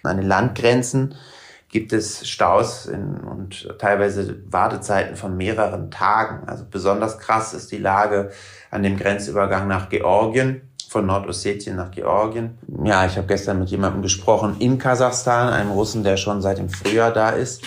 An 0.04 0.18
den 0.18 0.26
Landgrenzen 0.26 1.16
gibt 1.72 1.92
es 1.92 2.28
Staus 2.28 2.86
in, 2.86 3.16
und 3.16 3.76
teilweise 3.78 4.36
Wartezeiten 4.50 5.16
von 5.16 5.36
mehreren 5.36 5.90
Tagen. 5.90 6.46
Also 6.46 6.64
besonders 6.70 7.18
krass 7.18 7.54
ist 7.54 7.72
die 7.72 7.78
Lage 7.78 8.30
an 8.70 8.82
dem 8.82 8.96
Grenzübergang 8.96 9.66
nach 9.66 9.88
Georgien, 9.88 10.60
von 10.88 11.06
Nordossetien 11.06 11.76
nach 11.76 11.90
Georgien. 11.90 12.58
Ja, 12.84 13.06
ich 13.06 13.16
habe 13.16 13.26
gestern 13.26 13.58
mit 13.58 13.70
jemandem 13.70 14.02
gesprochen 14.02 14.56
in 14.58 14.78
Kasachstan, 14.78 15.48
einem 15.48 15.70
Russen, 15.70 16.04
der 16.04 16.18
schon 16.18 16.42
seit 16.42 16.58
dem 16.58 16.68
Frühjahr 16.68 17.10
da 17.10 17.30
ist. 17.30 17.64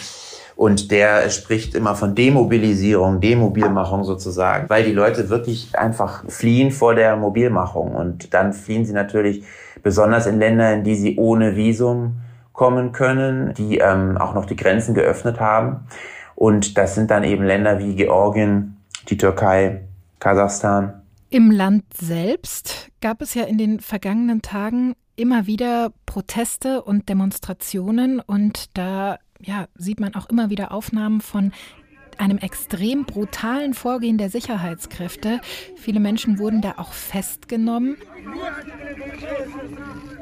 Und 0.55 0.91
der 0.91 1.29
spricht 1.31 1.73
immer 1.73 1.95
von 1.95 2.13
Demobilisierung, 2.13 3.19
Demobilmachung 3.19 4.03
sozusagen, 4.03 4.69
weil 4.69 4.85
die 4.85 4.93
Leute 4.93 5.29
wirklich 5.29 5.77
einfach 5.77 6.23
fliehen 6.29 6.71
vor 6.71 6.93
der 6.93 7.17
Mobilmachung. 7.17 7.93
Und 7.93 8.33
dann 8.33 8.53
fliehen 8.53 8.85
sie 8.85 8.93
natürlich 8.93 9.43
besonders 9.81 10.27
in 10.27 10.39
Länder, 10.39 10.71
in 10.73 10.83
die 10.83 10.95
sie 10.95 11.17
ohne 11.17 11.55
Visum 11.55 12.21
kommen 12.55 12.91
können, 12.91 13.53
die 13.53 13.77
ähm, 13.77 14.17
auch 14.17 14.33
noch 14.33 14.45
die 14.45 14.55
Grenzen 14.55 14.95
geöffnet 14.95 15.39
haben. 15.39 15.87
Und 16.35 16.77
das 16.77 16.95
sind 16.95 17.11
dann 17.11 17.23
eben 17.23 17.43
Länder 17.43 17.79
wie 17.79 17.95
Georgien, 17.95 18.77
die 19.09 19.17
Türkei, 19.17 19.81
Kasachstan. 20.19 21.01
Im 21.29 21.51
Land 21.51 21.83
selbst 21.93 22.89
gab 23.01 23.21
es 23.21 23.33
ja 23.33 23.43
in 23.43 23.57
den 23.57 23.79
vergangenen 23.79 24.41
Tagen 24.41 24.95
immer 25.15 25.47
wieder 25.47 25.91
Proteste 26.05 26.81
und 26.81 27.09
Demonstrationen 27.09 28.19
und 28.19 28.77
da 28.77 29.17
ja, 29.39 29.67
sieht 29.75 29.99
man 29.99 30.15
auch 30.15 30.29
immer 30.29 30.49
wieder 30.49 30.71
Aufnahmen 30.71 31.21
von 31.21 31.51
einem 32.19 32.37
extrem 32.37 33.05
brutalen 33.05 33.73
Vorgehen 33.73 34.17
der 34.17 34.29
Sicherheitskräfte. 34.29 35.39
Viele 35.75 35.99
Menschen 35.99 36.39
wurden 36.39 36.61
da 36.61 36.75
auch 36.77 36.93
festgenommen. 36.93 37.97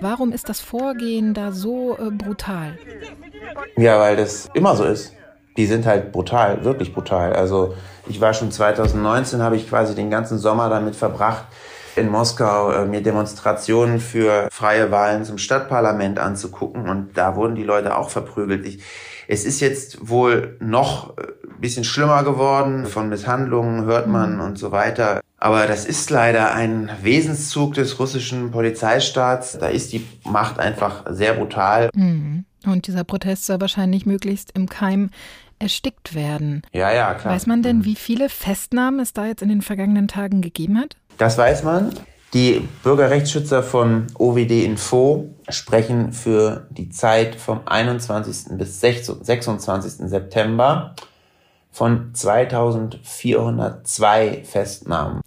Warum 0.02 0.32
ist 0.32 0.50
das 0.50 0.60
Vorgehen 0.60 1.34
da 1.34 1.52
so 1.52 1.98
äh, 1.98 2.12
brutal? 2.12 2.78
Ja, 3.78 4.00
weil 4.00 4.16
das 4.16 4.50
immer 4.54 4.76
so 4.76 4.84
ist. 4.84 5.14
Die 5.58 5.66
sind 5.66 5.86
halt 5.86 6.12
brutal, 6.12 6.64
wirklich 6.64 6.94
brutal. 6.94 7.34
Also 7.34 7.76
ich 8.08 8.20
war 8.20 8.34
schon 8.34 8.52
2019, 8.52 9.42
habe 9.42 9.56
ich 9.56 9.70
quasi 9.70 9.96
den 9.96 10.10
ganzen 10.10 10.40
Sommer 10.40 10.70
damit 10.70 10.96
verbracht, 10.96 11.46
in 11.96 12.10
Moskau 12.10 12.72
äh, 12.72 12.86
mir 12.86 13.02
Demonstrationen 13.02 14.00
für 14.00 14.48
freie 14.52 14.92
Wahlen 14.92 15.26
zum 15.26 15.38
Stadtparlament 15.38 16.20
anzugucken 16.20 16.90
und 16.90 17.18
da 17.18 17.36
wurden 17.36 17.56
die 17.56 17.64
Leute 17.64 17.96
auch 17.96 18.10
verprügelt. 18.10 18.66
Ich, 18.66 18.80
es 19.28 19.46
ist 19.46 19.60
jetzt 19.60 20.10
wohl 20.10 20.58
noch 20.60 21.18
äh, 21.18 21.24
bisschen 21.64 21.86
schlimmer 21.86 22.24
geworden. 22.24 22.86
Von 22.86 23.10
Misshandlungen 23.10 23.86
hört 23.86 24.08
man 24.08 24.36
mhm. 24.36 24.42
und 24.42 24.60
so 24.60 24.72
weiter. 24.72 25.22
Aber 25.38 25.66
das 25.66 25.86
ist 25.86 26.10
leider 26.10 26.54
ein 26.54 26.92
Wesenszug 27.02 27.74
des 27.74 28.00
russischen 28.00 28.52
Polizeistaats. 28.52 29.58
Da 29.58 29.68
ist 29.68 29.94
die 29.94 30.06
Macht 30.24 30.60
einfach 30.60 31.06
sehr 31.10 31.34
brutal. 31.34 31.90
Mhm. 31.96 32.46
Und 32.66 32.88
dieser 32.88 33.04
Protest 33.04 33.46
soll 33.46 33.60
wahrscheinlich 33.60 34.06
möglichst 34.06 34.52
im 34.56 34.68
Keim 34.68 35.10
erstickt 35.60 36.16
werden. 36.16 36.64
Ja, 36.74 36.92
ja, 36.92 37.14
klar. 37.14 37.34
Weiß 37.34 37.48
man 37.48 37.64
denn, 37.64 37.80
mhm. 37.80 37.86
wie 37.86 37.96
viele 37.96 38.30
Festnahmen 38.30 39.00
es 39.00 39.14
da 39.14 39.26
jetzt 39.26 39.42
in 39.42 39.50
den 39.50 39.62
vergangenen 39.62 40.08
Tagen 40.08 40.42
gegeben 40.42 40.78
hat? 40.78 40.98
Das 41.18 41.38
weiß 41.38 41.64
man. 41.64 41.94
Die 42.34 42.68
Bürgerrechtsschützer 42.84 43.64
von 43.64 44.08
OWD 44.18 44.66
Info 44.66 45.30
sprechen 45.50 46.12
für 46.12 46.68
die 46.72 46.90
Zeit 46.90 47.36
vom 47.36 47.62
21. 47.66 48.58
bis 48.58 48.82
26. 48.82 50.10
September 50.10 50.96
von 51.74 52.14
2402 52.14 54.44
Festnahmen. 54.46 55.22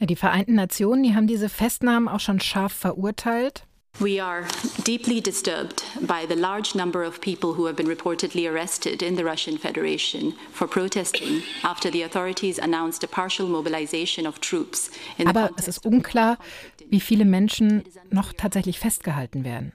Die 0.00 0.16
Vereinten 0.16 0.54
Nationen, 0.54 1.02
die 1.02 1.14
haben 1.14 1.26
diese 1.26 1.50
Festnahmen 1.50 2.08
auch 2.08 2.20
schon 2.20 2.40
scharf 2.40 2.72
verurteilt. 2.72 3.64
We 3.98 4.22
are 4.22 4.44
deeply 4.84 5.20
disturbed 5.20 5.82
by 6.00 6.24
the 6.26 6.34
large 6.34 6.74
number 6.74 7.06
of 7.06 7.20
people 7.20 7.54
who 7.54 7.66
have 7.66 7.76
been 7.76 7.88
reportedly 7.88 8.48
arrested 8.48 9.02
in 9.02 9.16
the 9.16 9.24
Russian 9.24 9.58
Federation 9.58 10.32
for 10.52 10.66
protesting 10.66 11.42
after 11.62 11.90
the 11.90 12.00
authorities 12.02 12.58
announced 12.58 13.04
a 13.04 13.08
partial 13.08 13.46
mobilization 13.46 14.26
of 14.26 14.40
troops. 14.40 14.90
Aber 15.26 15.50
es 15.58 15.68
ist 15.68 15.84
unklar, 15.84 16.38
wie 16.88 17.00
viele 17.00 17.26
Menschen 17.26 17.84
noch 18.10 18.32
tatsächlich 18.32 18.78
festgehalten 18.78 19.44
werden. 19.44 19.74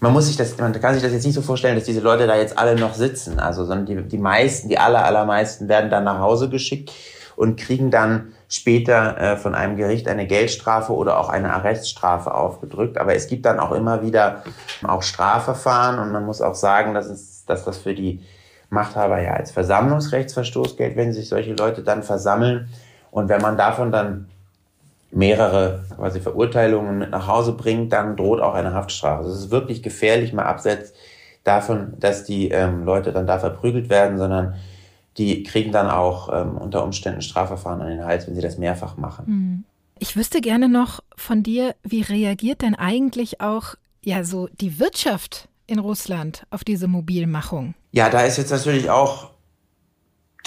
Man 0.00 0.12
muss 0.12 0.26
sich 0.26 0.36
das, 0.36 0.58
man 0.58 0.72
kann 0.80 0.94
sich 0.94 1.02
das 1.02 1.12
jetzt 1.12 1.24
nicht 1.24 1.34
so 1.34 1.42
vorstellen, 1.42 1.76
dass 1.76 1.84
diese 1.84 2.00
Leute 2.00 2.26
da 2.26 2.36
jetzt 2.36 2.58
alle 2.58 2.74
noch 2.74 2.94
sitzen, 2.94 3.38
also, 3.38 3.64
sondern 3.64 3.86
die, 3.86 4.02
die 4.08 4.18
meisten, 4.18 4.68
die 4.68 4.78
aller, 4.78 5.04
allermeisten 5.04 5.68
werden 5.68 5.90
dann 5.90 6.02
nach 6.02 6.18
Hause 6.18 6.48
geschickt 6.48 6.92
und 7.36 7.56
kriegen 7.56 7.90
dann 7.90 8.32
später 8.48 9.16
äh, 9.16 9.36
von 9.36 9.54
einem 9.54 9.76
Gericht 9.76 10.08
eine 10.08 10.26
Geldstrafe 10.26 10.92
oder 10.92 11.18
auch 11.18 11.28
eine 11.28 11.54
Arreststrafe 11.54 12.34
aufgedrückt. 12.34 12.98
Aber 12.98 13.14
es 13.14 13.28
gibt 13.28 13.46
dann 13.46 13.60
auch 13.60 13.72
immer 13.72 14.02
wieder 14.02 14.42
auch 14.82 15.02
Strafverfahren 15.02 15.98
und 15.98 16.12
man 16.12 16.26
muss 16.26 16.42
auch 16.42 16.54
sagen, 16.54 16.94
dass, 16.94 17.06
es, 17.06 17.44
dass 17.46 17.64
das 17.64 17.78
für 17.78 17.94
die 17.94 18.20
Machthaber 18.70 19.22
ja 19.22 19.34
als 19.34 19.52
Versammlungsrechtsverstoß 19.52 20.76
gilt, 20.76 20.96
wenn 20.96 21.12
sich 21.12 21.28
solche 21.28 21.54
Leute 21.54 21.82
dann 21.82 22.02
versammeln. 22.02 22.68
Und 23.10 23.28
wenn 23.28 23.40
man 23.40 23.56
davon 23.56 23.92
dann 23.92 24.31
mehrere 25.12 25.84
quasi 25.94 26.20
Verurteilungen 26.20 26.98
mit 26.98 27.10
nach 27.10 27.26
Hause 27.26 27.52
bringt, 27.52 27.92
dann 27.92 28.16
droht 28.16 28.40
auch 28.40 28.54
eine 28.54 28.72
Haftstrafe. 28.72 29.24
Das 29.24 29.34
ist 29.34 29.50
wirklich 29.50 29.82
gefährlich, 29.82 30.32
mal 30.32 30.44
abseits 30.44 30.92
davon, 31.44 31.94
dass 31.98 32.24
die 32.24 32.48
ähm, 32.48 32.84
Leute 32.84 33.12
dann 33.12 33.26
da 33.26 33.38
verprügelt 33.38 33.90
werden, 33.90 34.18
sondern 34.18 34.54
die 35.18 35.42
kriegen 35.42 35.72
dann 35.72 35.90
auch 35.90 36.30
ähm, 36.32 36.56
unter 36.56 36.82
Umständen 36.82 37.20
Strafverfahren 37.20 37.82
an 37.82 37.88
den 37.88 38.04
Hals, 38.04 38.26
wenn 38.26 38.34
sie 38.34 38.40
das 38.40 38.58
mehrfach 38.58 38.96
machen. 38.96 39.26
Hm. 39.26 39.64
Ich 39.98 40.16
wüsste 40.16 40.40
gerne 40.40 40.68
noch 40.68 41.00
von 41.16 41.42
dir, 41.42 41.74
wie 41.84 42.02
reagiert 42.02 42.62
denn 42.62 42.74
eigentlich 42.74 43.40
auch 43.40 43.74
ja 44.02 44.24
so 44.24 44.48
die 44.60 44.80
Wirtschaft 44.80 45.48
in 45.66 45.78
Russland 45.78 46.44
auf 46.50 46.64
diese 46.64 46.88
Mobilmachung? 46.88 47.74
Ja, 47.92 48.08
da 48.08 48.22
ist 48.22 48.38
jetzt 48.38 48.50
natürlich 48.50 48.90
auch 48.90 49.30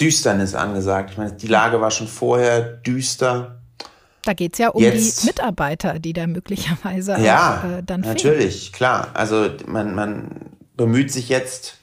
Düsternis 0.00 0.54
angesagt. 0.54 1.12
Ich 1.12 1.18
meine, 1.18 1.32
die 1.32 1.46
Lage 1.46 1.80
war 1.80 1.90
schon 1.90 2.08
vorher 2.08 2.60
düster. 2.60 3.62
Da 4.26 4.32
geht 4.32 4.54
es 4.54 4.58
ja 4.58 4.70
um 4.70 4.82
jetzt, 4.82 5.22
die 5.22 5.26
Mitarbeiter, 5.28 6.00
die 6.00 6.12
da 6.12 6.26
möglicherweise 6.26 7.16
ja, 7.20 7.62
auch, 7.62 7.78
äh, 7.78 7.82
dann 7.86 8.02
fehlen. 8.02 8.16
natürlich, 8.16 8.72
klar. 8.72 9.08
Also 9.14 9.48
man, 9.66 9.94
man 9.94 10.30
bemüht 10.76 11.12
sich 11.12 11.28
jetzt 11.28 11.78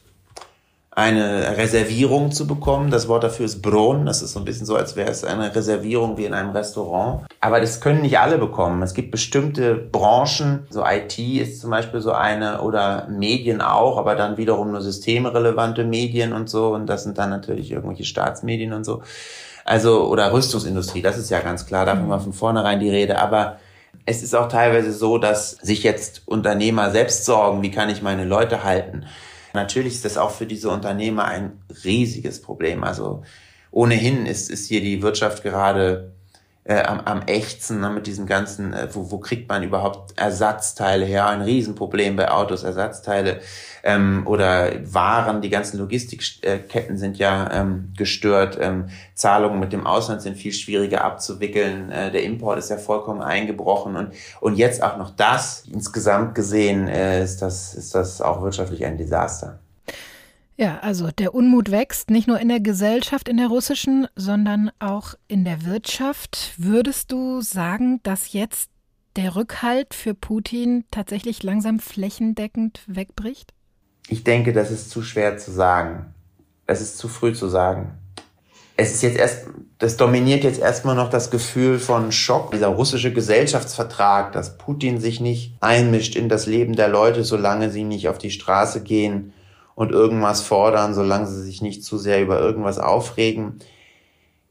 eine 0.92 1.58
Reservierung 1.58 2.34
zu 2.34 2.46
bekommen. 2.46 2.92
Das 2.92 3.08
Wort 3.08 3.24
dafür 3.24 3.46
ist 3.46 3.62
Bron. 3.62 4.06
Das 4.06 4.22
ist 4.22 4.34
so 4.34 4.40
ein 4.40 4.46
bisschen 4.46 4.66
so, 4.66 4.76
als 4.76 4.98
wäre 4.98 5.10
es 5.10 5.24
eine 5.24 5.56
Reservierung 5.56 6.18
wie 6.18 6.26
in 6.26 6.34
einem 6.34 6.52
Restaurant. 6.52 7.26
Aber 7.40 7.62
das 7.62 7.80
können 7.80 8.02
nicht 8.02 8.20
alle 8.20 8.38
bekommen. 8.38 8.82
Es 8.82 8.94
gibt 8.94 9.12
bestimmte 9.12 9.76
Branchen, 9.76 10.68
so 10.70 10.84
IT 10.86 11.18
ist 11.18 11.62
zum 11.62 11.72
Beispiel 11.72 12.02
so 12.02 12.12
eine 12.12 12.62
oder 12.62 13.08
Medien 13.08 13.62
auch, 13.62 13.98
aber 13.98 14.16
dann 14.16 14.38
wiederum 14.38 14.72
nur 14.72 14.82
systemrelevante 14.82 15.86
Medien 15.86 16.34
und 16.34 16.50
so. 16.50 16.74
Und 16.74 16.88
das 16.88 17.04
sind 17.04 17.18
dann 17.18 17.30
natürlich 17.30 17.72
irgendwelche 17.72 18.04
Staatsmedien 18.06 18.74
und 18.74 18.84
so. 18.84 19.02
Also, 19.66 20.08
oder 20.08 20.34
Rüstungsindustrie, 20.34 21.02
das 21.02 21.18
ist 21.18 21.30
ja 21.30 21.40
ganz 21.40 21.66
klar, 21.66 21.86
davon 21.86 22.10
war 22.10 22.20
von 22.20 22.34
vornherein 22.34 22.80
die 22.80 22.90
Rede. 22.90 23.20
Aber 23.20 23.60
es 24.06 24.24
ist 24.24 24.36
auch 24.36 24.50
teilweise 24.50 24.92
so, 24.92 25.18
dass 25.18 25.52
sich 25.52 25.84
jetzt 25.84 26.24
Unternehmer 26.26 26.92
selbst 26.92 27.26
sorgen, 27.26 27.62
wie 27.62 27.72
kann 27.72 27.90
ich 27.90 28.02
meine 28.02 28.26
Leute 28.26 28.64
halten. 28.64 29.06
Natürlich 29.54 29.94
ist 29.94 30.06
das 30.06 30.18
auch 30.18 30.32
für 30.32 30.46
diese 30.46 30.70
Unternehmer 30.70 31.26
ein 31.26 31.64
riesiges 31.84 32.42
Problem. 32.42 32.84
Also 32.84 33.24
ohnehin 33.72 34.26
ist, 34.26 34.50
ist 34.50 34.68
hier 34.68 34.82
die 34.82 35.02
Wirtschaft 35.02 35.44
gerade 35.44 36.12
äh, 36.66 36.82
am, 36.82 37.02
am 37.02 37.22
ächzen 37.28 37.82
ne, 37.82 37.90
mit 37.90 38.08
diesem 38.08 38.26
ganzen, 38.26 38.74
äh, 38.74 38.88
wo, 38.94 39.12
wo 39.12 39.18
kriegt 39.18 39.50
man 39.50 39.64
überhaupt 39.64 40.18
Ersatzteile 40.18 41.06
her? 41.06 41.28
Ein 41.28 41.42
Riesenproblem 41.42 42.16
bei 42.16 42.32
Autos, 42.32 42.64
Ersatzteile 42.64 43.42
ähm, 43.84 44.24
oder 44.26 44.72
Waren. 44.94 45.42
Die 45.42 45.50
ganzen 45.50 45.78
Logistikketten 45.80 46.98
sind 46.98 47.18
ja 47.18 47.52
ähm, 47.52 47.94
gestört. 47.98 48.58
Ähm, 48.60 48.88
Zahlungen 49.14 49.60
mit 49.60 49.74
dem 49.74 49.86
Ausland 49.86 50.22
sind 50.22 50.38
viel 50.38 50.54
schwieriger 50.54 51.04
abzuwickeln. 51.04 51.92
Äh, 51.92 52.12
der 52.12 52.24
Import 52.24 52.60
ist 52.60 52.70
ja 52.70 52.78
vollkommen 52.78 53.22
eingebrochen 53.22 53.96
und 53.96 54.14
und 54.40 54.56
jetzt 54.56 54.82
auch 54.84 54.98
noch 54.98 55.10
das. 55.10 55.66
Insgesamt 55.72 56.36
gesehen 56.36 56.88
äh, 56.88 57.24
ist 57.24 57.42
das 57.42 57.74
ist 57.74 57.94
das 57.94 58.22
auch 58.22 58.42
wirtschaftlich 58.42 58.86
ein 58.86 58.98
Desaster. 58.98 59.60
Ja, 60.56 60.80
also 60.82 61.10
der 61.10 61.34
Unmut 61.34 61.72
wächst 61.72 62.12
nicht 62.12 62.28
nur 62.28 62.40
in 62.40 62.48
der 62.48 62.60
Gesellschaft, 62.60 63.28
in 63.28 63.38
der 63.38 63.48
russischen, 63.48 64.08
sondern 64.16 64.72
auch 64.80 65.16
in 65.28 65.46
der 65.46 65.66
Wirtschaft. 65.66 66.54
Würdest 66.58 67.12
du 67.12 67.42
sagen, 67.42 68.02
dass 68.04 68.34
jetzt 68.34 68.70
der 69.16 69.36
Rückhalt 69.36 69.96
für 69.96 70.14
Putin 70.14 70.86
tatsächlich 70.92 71.42
langsam 71.42 71.80
flächendeckend 71.80 72.82
wegbricht? 72.86 73.54
Ich 74.08 74.24
denke, 74.24 74.54
das 74.54 74.70
ist 74.70 74.92
zu 74.92 75.02
schwer 75.02 75.38
zu 75.38 75.52
sagen. 75.52 76.14
Es 76.68 76.82
ist 76.82 76.98
zu 76.98 77.08
früh 77.08 77.34
zu 77.34 77.48
sagen. 77.48 77.98
Es 78.76 78.94
ist 78.94 79.04
jetzt 79.04 79.18
erst, 79.18 79.48
das 79.80 79.98
dominiert 79.98 80.44
jetzt 80.44 80.60
erstmal 80.60 80.96
noch 80.96 81.10
das 81.10 81.32
Gefühl 81.32 81.80
von 81.80 82.12
Schock. 82.12 82.52
Dieser 82.52 82.68
russische 82.68 83.14
Gesellschaftsvertrag, 83.14 84.32
dass 84.34 84.58
Putin 84.58 85.00
sich 85.00 85.20
nicht 85.20 85.56
einmischt 85.62 86.16
in 86.16 86.30
das 86.30 86.46
Leben 86.46 86.76
der 86.76 86.88
Leute, 86.90 87.24
solange 87.24 87.70
sie 87.70 87.84
nicht 87.84 88.08
auf 88.08 88.18
die 88.18 88.32
Straße 88.32 88.82
gehen 88.82 89.34
und 89.76 89.92
irgendwas 89.92 90.42
fordern, 90.42 90.94
solange 90.94 91.28
sie 91.28 91.42
sich 91.42 91.62
nicht 91.62 91.84
zu 91.84 91.98
sehr 91.98 92.22
über 92.22 92.40
irgendwas 92.40 92.80
aufregen. 92.80 93.60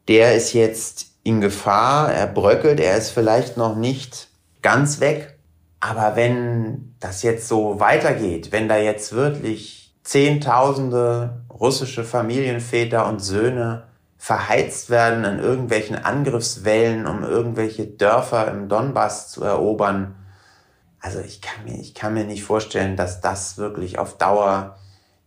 Der 0.09 0.35
ist 0.35 0.53
jetzt 0.53 1.13
in 1.23 1.41
Gefahr, 1.41 2.13
er 2.13 2.27
bröckelt, 2.27 2.81
er 2.81 2.97
ist 2.97 3.11
vielleicht 3.11 3.57
noch 3.57 3.77
nicht 3.77 4.29
ganz 4.63 5.01
weg. 5.01 5.39
Aber 5.81 6.17
wenn 6.17 6.95
das 7.01 7.23
jetzt 7.23 7.49
so 7.49 7.81
weitergeht, 7.81 8.53
wenn 8.53 8.69
da 8.69 8.77
jetzt 8.77 9.13
wirklich 9.13 9.95
Zehntausende 10.05 11.45
russische 11.51 12.03
Familienväter 12.03 13.09
und 13.09 13.21
Söhne 13.21 13.85
verheizt 14.17 14.91
werden 14.91 15.25
in 15.25 15.39
irgendwelchen 15.39 15.97
Angriffswellen, 15.97 17.07
um 17.07 17.23
irgendwelche 17.23 17.87
Dörfer 17.87 18.49
im 18.51 18.69
Donbass 18.69 19.31
zu 19.31 19.45
erobern, 19.45 20.17
also 21.01 21.19
ich 21.19 21.41
kann 21.41 21.65
mir, 21.65 21.81
ich 21.81 21.95
kann 21.95 22.15
mir 22.15 22.25
nicht 22.25 22.45
vorstellen, 22.45 22.97
dass 22.97 23.21
das 23.21 23.59
wirklich 23.59 23.99
auf 23.99 24.19
Dauer 24.19 24.79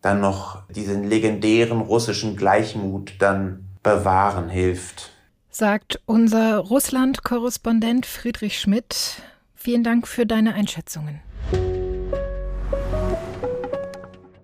dann 0.05 0.21
noch 0.21 0.61
diesen 0.69 1.03
legendären 1.03 1.81
russischen 1.81 2.37
Gleichmut 2.37 3.13
dann 3.17 3.65
bewahren 3.81 4.49
hilft. 4.49 5.09
Sagt 5.49 5.99
unser 6.05 6.59
Russland-Korrespondent 6.59 8.05
Friedrich 8.05 8.59
Schmidt. 8.59 9.23
Vielen 9.55 9.83
Dank 9.83 10.07
für 10.07 10.27
deine 10.27 10.53
Einschätzungen. 10.53 11.21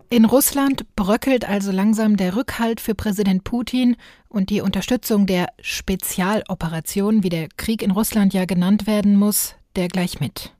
In 0.09 0.25
Russland 0.25 0.95
bröckelt 0.95 1.47
also 1.47 1.71
langsam 1.71 2.17
der 2.17 2.35
Rückhalt 2.35 2.81
für 2.81 2.95
Präsident 2.95 3.43
Putin 3.43 3.97
und 4.29 4.49
die 4.49 4.61
Unterstützung 4.61 5.27
der 5.27 5.45
Spezialoperation, 5.61 7.23
wie 7.23 7.29
der 7.29 7.49
Krieg 7.55 7.83
in 7.83 7.91
Russland 7.91 8.33
ja 8.33 8.45
genannt 8.45 8.87
werden 8.87 9.15
muss, 9.15 9.53
der 9.75 9.89
gleich 9.89 10.19
mit. 10.19 10.53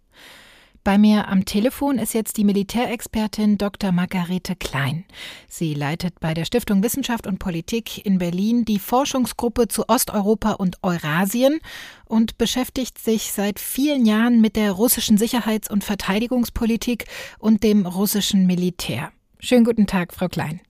Bei 0.84 0.98
mir 0.98 1.28
am 1.28 1.46
Telefon 1.46 2.00
ist 2.00 2.16
jetzt 2.16 2.38
die 2.38 2.44
Militärexpertin 2.44 3.60
Dr. 3.60 3.92
Margarete 3.92 4.56
Klein. 4.56 5.06
Sie 5.48 5.76
leitet 5.76 6.20
bei 6.20 6.34
der 6.34 6.44
Stiftung 6.44 6.82
Wissenschaft 6.82 7.28
und 7.28 7.38
Politik 7.38 8.04
in 8.04 8.18
Berlin 8.18 8.66
die 8.66 8.80
Forschungsgruppe 8.80 9.68
zu 9.68 9.88
Osteuropa 9.88 10.54
und 10.54 10.78
Eurasien 10.82 11.60
und 12.06 12.40
beschäftigt 12.40 12.98
sich 12.98 13.32
seit 13.32 13.60
vielen 13.60 14.08
Jahren 14.08 14.42
mit 14.42 14.56
der 14.56 14.72
russischen 14.72 15.20
Sicherheits- 15.20 15.70
und 15.70 15.84
Verteidigungspolitik 15.84 17.06
und 17.38 17.62
dem 17.62 17.86
russischen 17.86 18.48
Militär. 18.48 19.12
Schönen 19.40 19.66
guten 19.66 19.86
Tag, 19.86 20.16
Frau 20.16 20.30
Klein. 20.30 20.62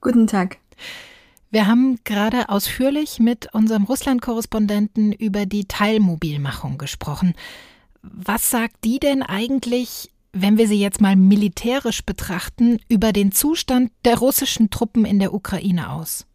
Guten 0.00 0.26
Tag. 0.26 0.56
Wir 1.50 1.66
haben 1.66 1.98
gerade 2.04 2.48
ausführlich 2.48 3.18
mit 3.18 3.52
unserem 3.52 3.84
Russland-Korrespondenten 3.84 5.12
über 5.12 5.44
die 5.44 5.66
Teilmobilmachung 5.66 6.78
gesprochen. 6.78 7.34
Was 8.02 8.50
sagt 8.50 8.84
die 8.84 8.98
denn 8.98 9.22
eigentlich, 9.22 10.10
wenn 10.32 10.58
wir 10.58 10.66
sie 10.66 10.80
jetzt 10.80 11.00
mal 11.00 11.16
militärisch 11.16 12.04
betrachten, 12.04 12.78
über 12.88 13.12
den 13.12 13.32
Zustand 13.32 13.90
der 14.04 14.18
russischen 14.18 14.70
Truppen 14.70 15.04
in 15.04 15.18
der 15.18 15.32
Ukraine 15.34 15.90
aus? 15.90 16.26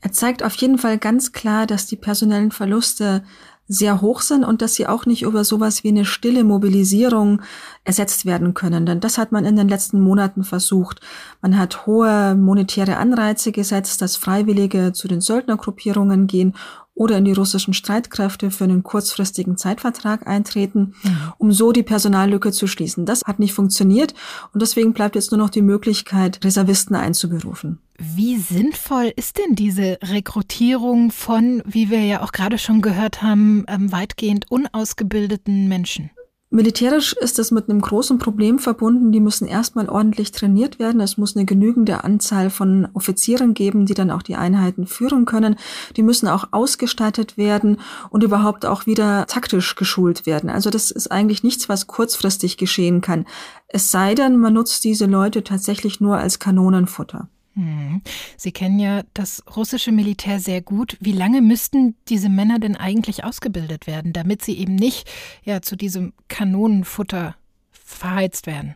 Er 0.00 0.12
zeigt 0.12 0.42
auf 0.42 0.54
jeden 0.56 0.76
Fall 0.76 0.98
ganz 0.98 1.32
klar, 1.32 1.66
dass 1.66 1.86
die 1.86 1.96
personellen 1.96 2.50
Verluste 2.50 3.24
sehr 3.66 4.02
hoch 4.02 4.20
sind 4.20 4.44
und 4.44 4.60
dass 4.60 4.74
sie 4.74 4.86
auch 4.86 5.06
nicht 5.06 5.22
über 5.22 5.42
sowas 5.42 5.84
wie 5.84 5.88
eine 5.88 6.04
stille 6.04 6.44
Mobilisierung 6.44 7.40
ersetzt 7.84 8.26
werden 8.26 8.52
können. 8.52 8.84
Denn 8.84 9.00
das 9.00 9.16
hat 9.16 9.32
man 9.32 9.46
in 9.46 9.56
den 9.56 9.68
letzten 9.68 10.00
Monaten 10.00 10.44
versucht. 10.44 11.00
Man 11.40 11.58
hat 11.58 11.86
hohe 11.86 12.34
monetäre 12.34 12.98
Anreize 12.98 13.52
gesetzt, 13.52 14.02
dass 14.02 14.16
Freiwillige 14.16 14.92
zu 14.92 15.08
den 15.08 15.22
Söldnergruppierungen 15.22 16.26
gehen 16.26 16.54
oder 16.94 17.18
in 17.18 17.24
die 17.24 17.32
russischen 17.32 17.74
Streitkräfte 17.74 18.50
für 18.50 18.64
einen 18.64 18.82
kurzfristigen 18.82 19.56
Zeitvertrag 19.56 20.26
eintreten, 20.26 20.94
um 21.38 21.52
so 21.52 21.72
die 21.72 21.82
Personallücke 21.82 22.52
zu 22.52 22.66
schließen. 22.66 23.04
Das 23.04 23.22
hat 23.24 23.38
nicht 23.38 23.52
funktioniert 23.52 24.14
und 24.52 24.62
deswegen 24.62 24.92
bleibt 24.92 25.16
jetzt 25.16 25.32
nur 25.32 25.38
noch 25.38 25.50
die 25.50 25.62
Möglichkeit, 25.62 26.44
Reservisten 26.44 26.94
einzuberufen. 26.94 27.80
Wie 27.98 28.36
sinnvoll 28.38 29.12
ist 29.14 29.38
denn 29.38 29.54
diese 29.54 29.98
Rekrutierung 30.02 31.10
von, 31.10 31.62
wie 31.64 31.90
wir 31.90 32.04
ja 32.04 32.22
auch 32.22 32.32
gerade 32.32 32.58
schon 32.58 32.82
gehört 32.82 33.22
haben, 33.22 33.64
ähm, 33.68 33.92
weitgehend 33.92 34.50
unausgebildeten 34.50 35.68
Menschen? 35.68 36.10
Militärisch 36.54 37.14
ist 37.14 37.40
es 37.40 37.50
mit 37.50 37.68
einem 37.68 37.80
großen 37.80 38.20
Problem 38.20 38.60
verbunden. 38.60 39.10
Die 39.10 39.18
müssen 39.18 39.48
erstmal 39.48 39.88
ordentlich 39.88 40.30
trainiert 40.30 40.78
werden. 40.78 41.00
Es 41.00 41.18
muss 41.18 41.34
eine 41.34 41.46
genügende 41.46 42.04
Anzahl 42.04 42.48
von 42.48 42.86
Offizieren 42.94 43.54
geben, 43.54 43.86
die 43.86 43.94
dann 43.94 44.12
auch 44.12 44.22
die 44.22 44.36
Einheiten 44.36 44.86
führen 44.86 45.24
können. 45.24 45.56
Die 45.96 46.04
müssen 46.04 46.28
auch 46.28 46.46
ausgestattet 46.52 47.36
werden 47.36 47.80
und 48.08 48.22
überhaupt 48.22 48.66
auch 48.66 48.86
wieder 48.86 49.26
taktisch 49.26 49.74
geschult 49.74 50.26
werden. 50.26 50.48
Also 50.48 50.70
das 50.70 50.92
ist 50.92 51.10
eigentlich 51.10 51.42
nichts, 51.42 51.68
was 51.68 51.88
kurzfristig 51.88 52.56
geschehen 52.56 53.00
kann. 53.00 53.26
Es 53.66 53.90
sei 53.90 54.14
denn, 54.14 54.38
man 54.38 54.52
nutzt 54.52 54.84
diese 54.84 55.06
Leute 55.06 55.42
tatsächlich 55.42 56.00
nur 56.00 56.18
als 56.18 56.38
Kanonenfutter. 56.38 57.28
Hm. 57.54 58.02
Sie 58.36 58.52
kennen 58.52 58.78
ja 58.78 59.02
das 59.14 59.42
russische 59.56 59.92
Militär 59.92 60.40
sehr 60.40 60.60
gut. 60.60 60.96
Wie 61.00 61.12
lange 61.12 61.40
müssten 61.40 61.96
diese 62.08 62.28
Männer 62.28 62.58
denn 62.58 62.76
eigentlich 62.76 63.24
ausgebildet 63.24 63.86
werden, 63.86 64.12
damit 64.12 64.42
sie 64.42 64.58
eben 64.58 64.74
nicht 64.74 65.08
ja 65.44 65.62
zu 65.62 65.76
diesem 65.76 66.12
Kanonenfutter 66.28 67.36
verheizt 67.70 68.46
werden? 68.46 68.74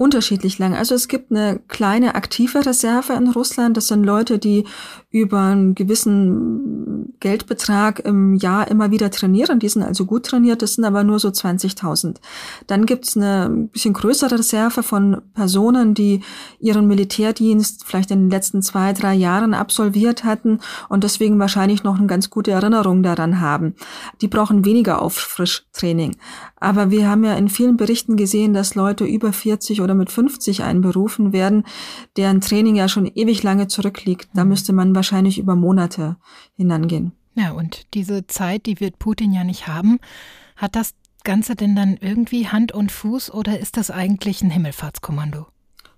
Unterschiedlich 0.00 0.58
lang. 0.58 0.74
Also 0.74 0.94
es 0.94 1.08
gibt 1.08 1.30
eine 1.30 1.60
kleine 1.68 2.14
aktive 2.14 2.64
Reserve 2.64 3.12
in 3.12 3.28
Russland. 3.28 3.76
Das 3.76 3.88
sind 3.88 4.02
Leute, 4.02 4.38
die 4.38 4.64
über 5.10 5.40
einen 5.40 5.74
gewissen 5.74 7.18
Geldbetrag 7.20 8.00
im 8.00 8.34
Jahr 8.34 8.68
immer 8.68 8.90
wieder 8.90 9.10
trainieren. 9.10 9.58
Die 9.58 9.68
sind 9.68 9.82
also 9.82 10.06
gut 10.06 10.24
trainiert. 10.24 10.62
Das 10.62 10.76
sind 10.76 10.86
aber 10.86 11.04
nur 11.04 11.18
so 11.18 11.28
20.000. 11.28 12.16
Dann 12.66 12.86
gibt's 12.86 13.14
eine 13.14 13.50
bisschen 13.70 13.92
größere 13.92 14.38
Reserve 14.38 14.82
von 14.82 15.20
Personen, 15.34 15.92
die 15.92 16.22
ihren 16.60 16.86
Militärdienst 16.86 17.84
vielleicht 17.84 18.10
in 18.10 18.20
den 18.20 18.30
letzten 18.30 18.62
zwei, 18.62 18.94
drei 18.94 19.12
Jahren 19.12 19.52
absolviert 19.52 20.24
hatten 20.24 20.60
und 20.88 21.04
deswegen 21.04 21.38
wahrscheinlich 21.38 21.84
noch 21.84 21.98
eine 21.98 22.06
ganz 22.06 22.30
gute 22.30 22.52
Erinnerung 22.52 23.02
daran 23.02 23.42
haben. 23.42 23.74
Die 24.22 24.28
brauchen 24.28 24.64
weniger 24.64 25.02
Auffrischtraining. 25.02 26.16
Aber 26.60 26.90
wir 26.90 27.08
haben 27.08 27.24
ja 27.24 27.34
in 27.34 27.48
vielen 27.48 27.78
Berichten 27.78 28.16
gesehen, 28.16 28.52
dass 28.52 28.74
Leute 28.74 29.04
über 29.04 29.32
40 29.32 29.80
oder 29.80 29.94
mit 29.94 30.10
50 30.10 30.62
einberufen 30.62 31.32
werden, 31.32 31.64
deren 32.16 32.42
Training 32.42 32.76
ja 32.76 32.88
schon 32.88 33.06
ewig 33.06 33.42
lange 33.42 33.66
zurückliegt. 33.66 34.28
Da 34.34 34.44
mhm. 34.44 34.50
müsste 34.50 34.72
man 34.74 34.94
wahrscheinlich 34.94 35.38
über 35.38 35.56
Monate 35.56 36.16
hinangehen. 36.56 37.12
Ja, 37.34 37.52
und 37.52 37.86
diese 37.94 38.26
Zeit, 38.26 38.66
die 38.66 38.78
wird 38.80 38.98
Putin 38.98 39.32
ja 39.32 39.42
nicht 39.42 39.66
haben. 39.66 39.98
Hat 40.56 40.76
das 40.76 40.92
Ganze 41.24 41.54
denn 41.56 41.74
dann 41.74 41.96
irgendwie 41.96 42.48
Hand 42.48 42.72
und 42.72 42.92
Fuß 42.92 43.32
oder 43.32 43.58
ist 43.58 43.76
das 43.76 43.90
eigentlich 43.90 44.42
ein 44.42 44.50
Himmelfahrtskommando? 44.50 45.46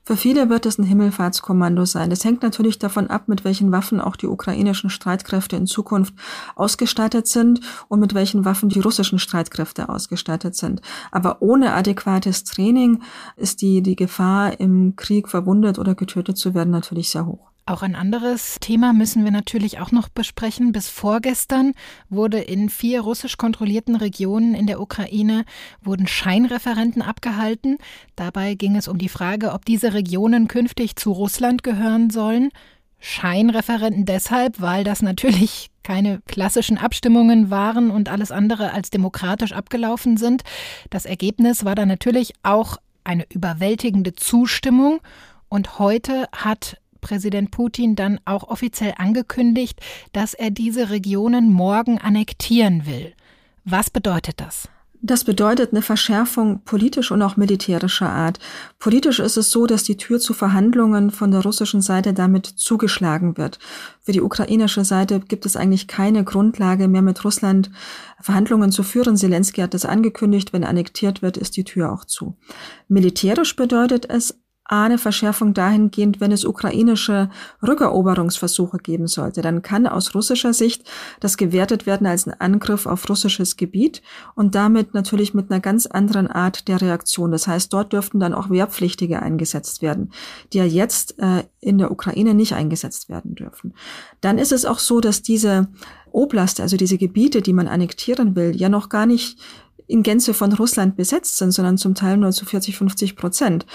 Für 0.04 0.16
viele 0.16 0.48
wird 0.48 0.66
es 0.66 0.78
ein 0.78 0.84
Himmelfahrtskommando 0.84 1.84
sein. 1.84 2.10
Das 2.10 2.24
hängt 2.24 2.42
natürlich 2.42 2.80
davon 2.80 3.06
ab, 3.06 3.28
mit 3.28 3.44
welchen 3.44 3.70
Waffen 3.70 4.00
auch 4.00 4.16
die 4.16 4.26
ukrainischen 4.26 4.90
Streitkräfte 4.90 5.54
in 5.54 5.68
Zukunft 5.68 6.14
ausgestattet 6.56 7.28
sind 7.28 7.60
und 7.86 8.00
mit 8.00 8.12
welchen 8.12 8.44
Waffen 8.44 8.68
die 8.68 8.80
russischen 8.80 9.20
Streitkräfte 9.20 9.88
ausgestattet 9.88 10.56
sind. 10.56 10.80
Aber 11.12 11.40
ohne 11.40 11.72
adäquates 11.74 12.42
Training 12.42 13.00
ist 13.36 13.62
die, 13.62 13.80
die 13.80 13.94
Gefahr, 13.94 14.58
im 14.58 14.96
Krieg 14.96 15.28
verwundet 15.28 15.78
oder 15.78 15.94
getötet 15.94 16.36
zu 16.36 16.52
werden, 16.52 16.70
natürlich 16.70 17.10
sehr 17.10 17.26
hoch. 17.26 17.51
Auch 17.64 17.82
ein 17.82 17.94
anderes 17.94 18.56
Thema 18.60 18.92
müssen 18.92 19.22
wir 19.22 19.30
natürlich 19.30 19.78
auch 19.78 19.92
noch 19.92 20.08
besprechen. 20.08 20.72
Bis 20.72 20.88
vorgestern 20.88 21.74
wurde 22.10 22.40
in 22.40 22.68
vier 22.68 23.02
russisch 23.02 23.36
kontrollierten 23.36 23.94
Regionen 23.94 24.54
in 24.54 24.66
der 24.66 24.80
Ukraine 24.80 25.44
wurden 25.80 26.08
Scheinreferenten 26.08 27.02
abgehalten. 27.02 27.78
Dabei 28.16 28.54
ging 28.54 28.74
es 28.74 28.88
um 28.88 28.98
die 28.98 29.08
Frage, 29.08 29.52
ob 29.52 29.64
diese 29.64 29.94
Regionen 29.94 30.48
künftig 30.48 30.96
zu 30.96 31.12
Russland 31.12 31.62
gehören 31.62 32.10
sollen. 32.10 32.50
Scheinreferenten 32.98 34.06
deshalb, 34.06 34.60
weil 34.60 34.82
das 34.82 35.00
natürlich 35.00 35.70
keine 35.84 36.20
klassischen 36.26 36.78
Abstimmungen 36.78 37.50
waren 37.50 37.90
und 37.92 38.08
alles 38.08 38.32
andere 38.32 38.72
als 38.72 38.90
demokratisch 38.90 39.52
abgelaufen 39.52 40.16
sind. 40.16 40.42
Das 40.90 41.04
Ergebnis 41.04 41.64
war 41.64 41.76
dann 41.76 41.88
natürlich 41.88 42.32
auch 42.42 42.78
eine 43.04 43.24
überwältigende 43.32 44.14
Zustimmung. 44.14 45.00
Und 45.48 45.78
heute 45.78 46.28
hat 46.32 46.78
Präsident 47.02 47.50
Putin 47.50 47.94
dann 47.94 48.18
auch 48.24 48.44
offiziell 48.44 48.94
angekündigt, 48.96 49.78
dass 50.14 50.32
er 50.32 50.50
diese 50.50 50.88
Regionen 50.88 51.52
morgen 51.52 51.98
annektieren 51.98 52.86
will. 52.86 53.12
Was 53.66 53.90
bedeutet 53.90 54.40
das? 54.40 54.70
Das 55.04 55.24
bedeutet 55.24 55.72
eine 55.72 55.82
Verschärfung 55.82 56.60
politisch 56.64 57.10
und 57.10 57.22
auch 57.22 57.36
militärischer 57.36 58.08
Art. 58.08 58.38
Politisch 58.78 59.18
ist 59.18 59.36
es 59.36 59.50
so, 59.50 59.66
dass 59.66 59.82
die 59.82 59.96
Tür 59.96 60.20
zu 60.20 60.32
Verhandlungen 60.32 61.10
von 61.10 61.32
der 61.32 61.42
russischen 61.42 61.80
Seite 61.80 62.12
damit 62.14 62.46
zugeschlagen 62.46 63.36
wird. 63.36 63.58
Für 64.00 64.12
die 64.12 64.20
ukrainische 64.20 64.84
Seite 64.84 65.18
gibt 65.18 65.44
es 65.44 65.56
eigentlich 65.56 65.88
keine 65.88 66.22
Grundlage 66.22 66.86
mehr 66.86 67.02
mit 67.02 67.24
Russland 67.24 67.72
Verhandlungen 68.20 68.70
zu 68.70 68.84
führen. 68.84 69.16
Zelensky 69.16 69.60
hat 69.60 69.74
das 69.74 69.84
angekündigt, 69.84 70.52
wenn 70.52 70.62
annektiert 70.62 71.20
wird, 71.20 71.36
ist 71.36 71.56
die 71.56 71.64
Tür 71.64 71.92
auch 71.92 72.04
zu. 72.04 72.36
Militärisch 72.86 73.56
bedeutet 73.56 74.08
es 74.08 74.41
eine 74.72 74.96
Verschärfung 74.96 75.52
dahingehend, 75.52 76.18
wenn 76.20 76.32
es 76.32 76.46
ukrainische 76.46 77.28
Rückeroberungsversuche 77.62 78.78
geben 78.78 79.06
sollte, 79.06 79.42
dann 79.42 79.60
kann 79.60 79.86
aus 79.86 80.14
russischer 80.14 80.54
Sicht 80.54 80.88
das 81.20 81.36
gewertet 81.36 81.84
werden 81.84 82.06
als 82.06 82.26
ein 82.26 82.40
Angriff 82.40 82.86
auf 82.86 83.06
russisches 83.08 83.58
Gebiet 83.58 84.00
und 84.34 84.54
damit 84.54 84.94
natürlich 84.94 85.34
mit 85.34 85.50
einer 85.50 85.60
ganz 85.60 85.84
anderen 85.84 86.26
Art 86.26 86.68
der 86.68 86.80
Reaktion. 86.80 87.32
Das 87.32 87.46
heißt, 87.46 87.70
dort 87.70 87.92
dürften 87.92 88.18
dann 88.18 88.32
auch 88.32 88.48
Wehrpflichtige 88.48 89.20
eingesetzt 89.20 89.82
werden, 89.82 90.10
die 90.54 90.58
ja 90.58 90.64
jetzt 90.64 91.18
äh, 91.18 91.44
in 91.60 91.76
der 91.76 91.90
Ukraine 91.90 92.32
nicht 92.32 92.54
eingesetzt 92.54 93.10
werden 93.10 93.34
dürfen. 93.34 93.74
Dann 94.22 94.38
ist 94.38 94.52
es 94.52 94.64
auch 94.64 94.78
so, 94.78 95.00
dass 95.00 95.20
diese 95.20 95.68
Oblast, 96.12 96.60
also 96.60 96.76
diese 96.76 96.98
Gebiete, 96.98 97.42
die 97.42 97.52
man 97.52 97.68
annektieren 97.68 98.36
will, 98.36 98.54
ja 98.56 98.68
noch 98.68 98.88
gar 98.88 99.06
nicht 99.06 99.38
in 99.86 100.02
Gänze 100.02 100.34
von 100.34 100.52
Russland 100.52 100.96
besetzt 100.96 101.36
sind, 101.36 101.52
sondern 101.52 101.78
zum 101.78 101.94
Teil 101.94 102.16
nur 102.16 102.32
zu 102.32 102.44
40, 102.44 102.76
50 102.76 103.16
Prozent. 103.16 103.66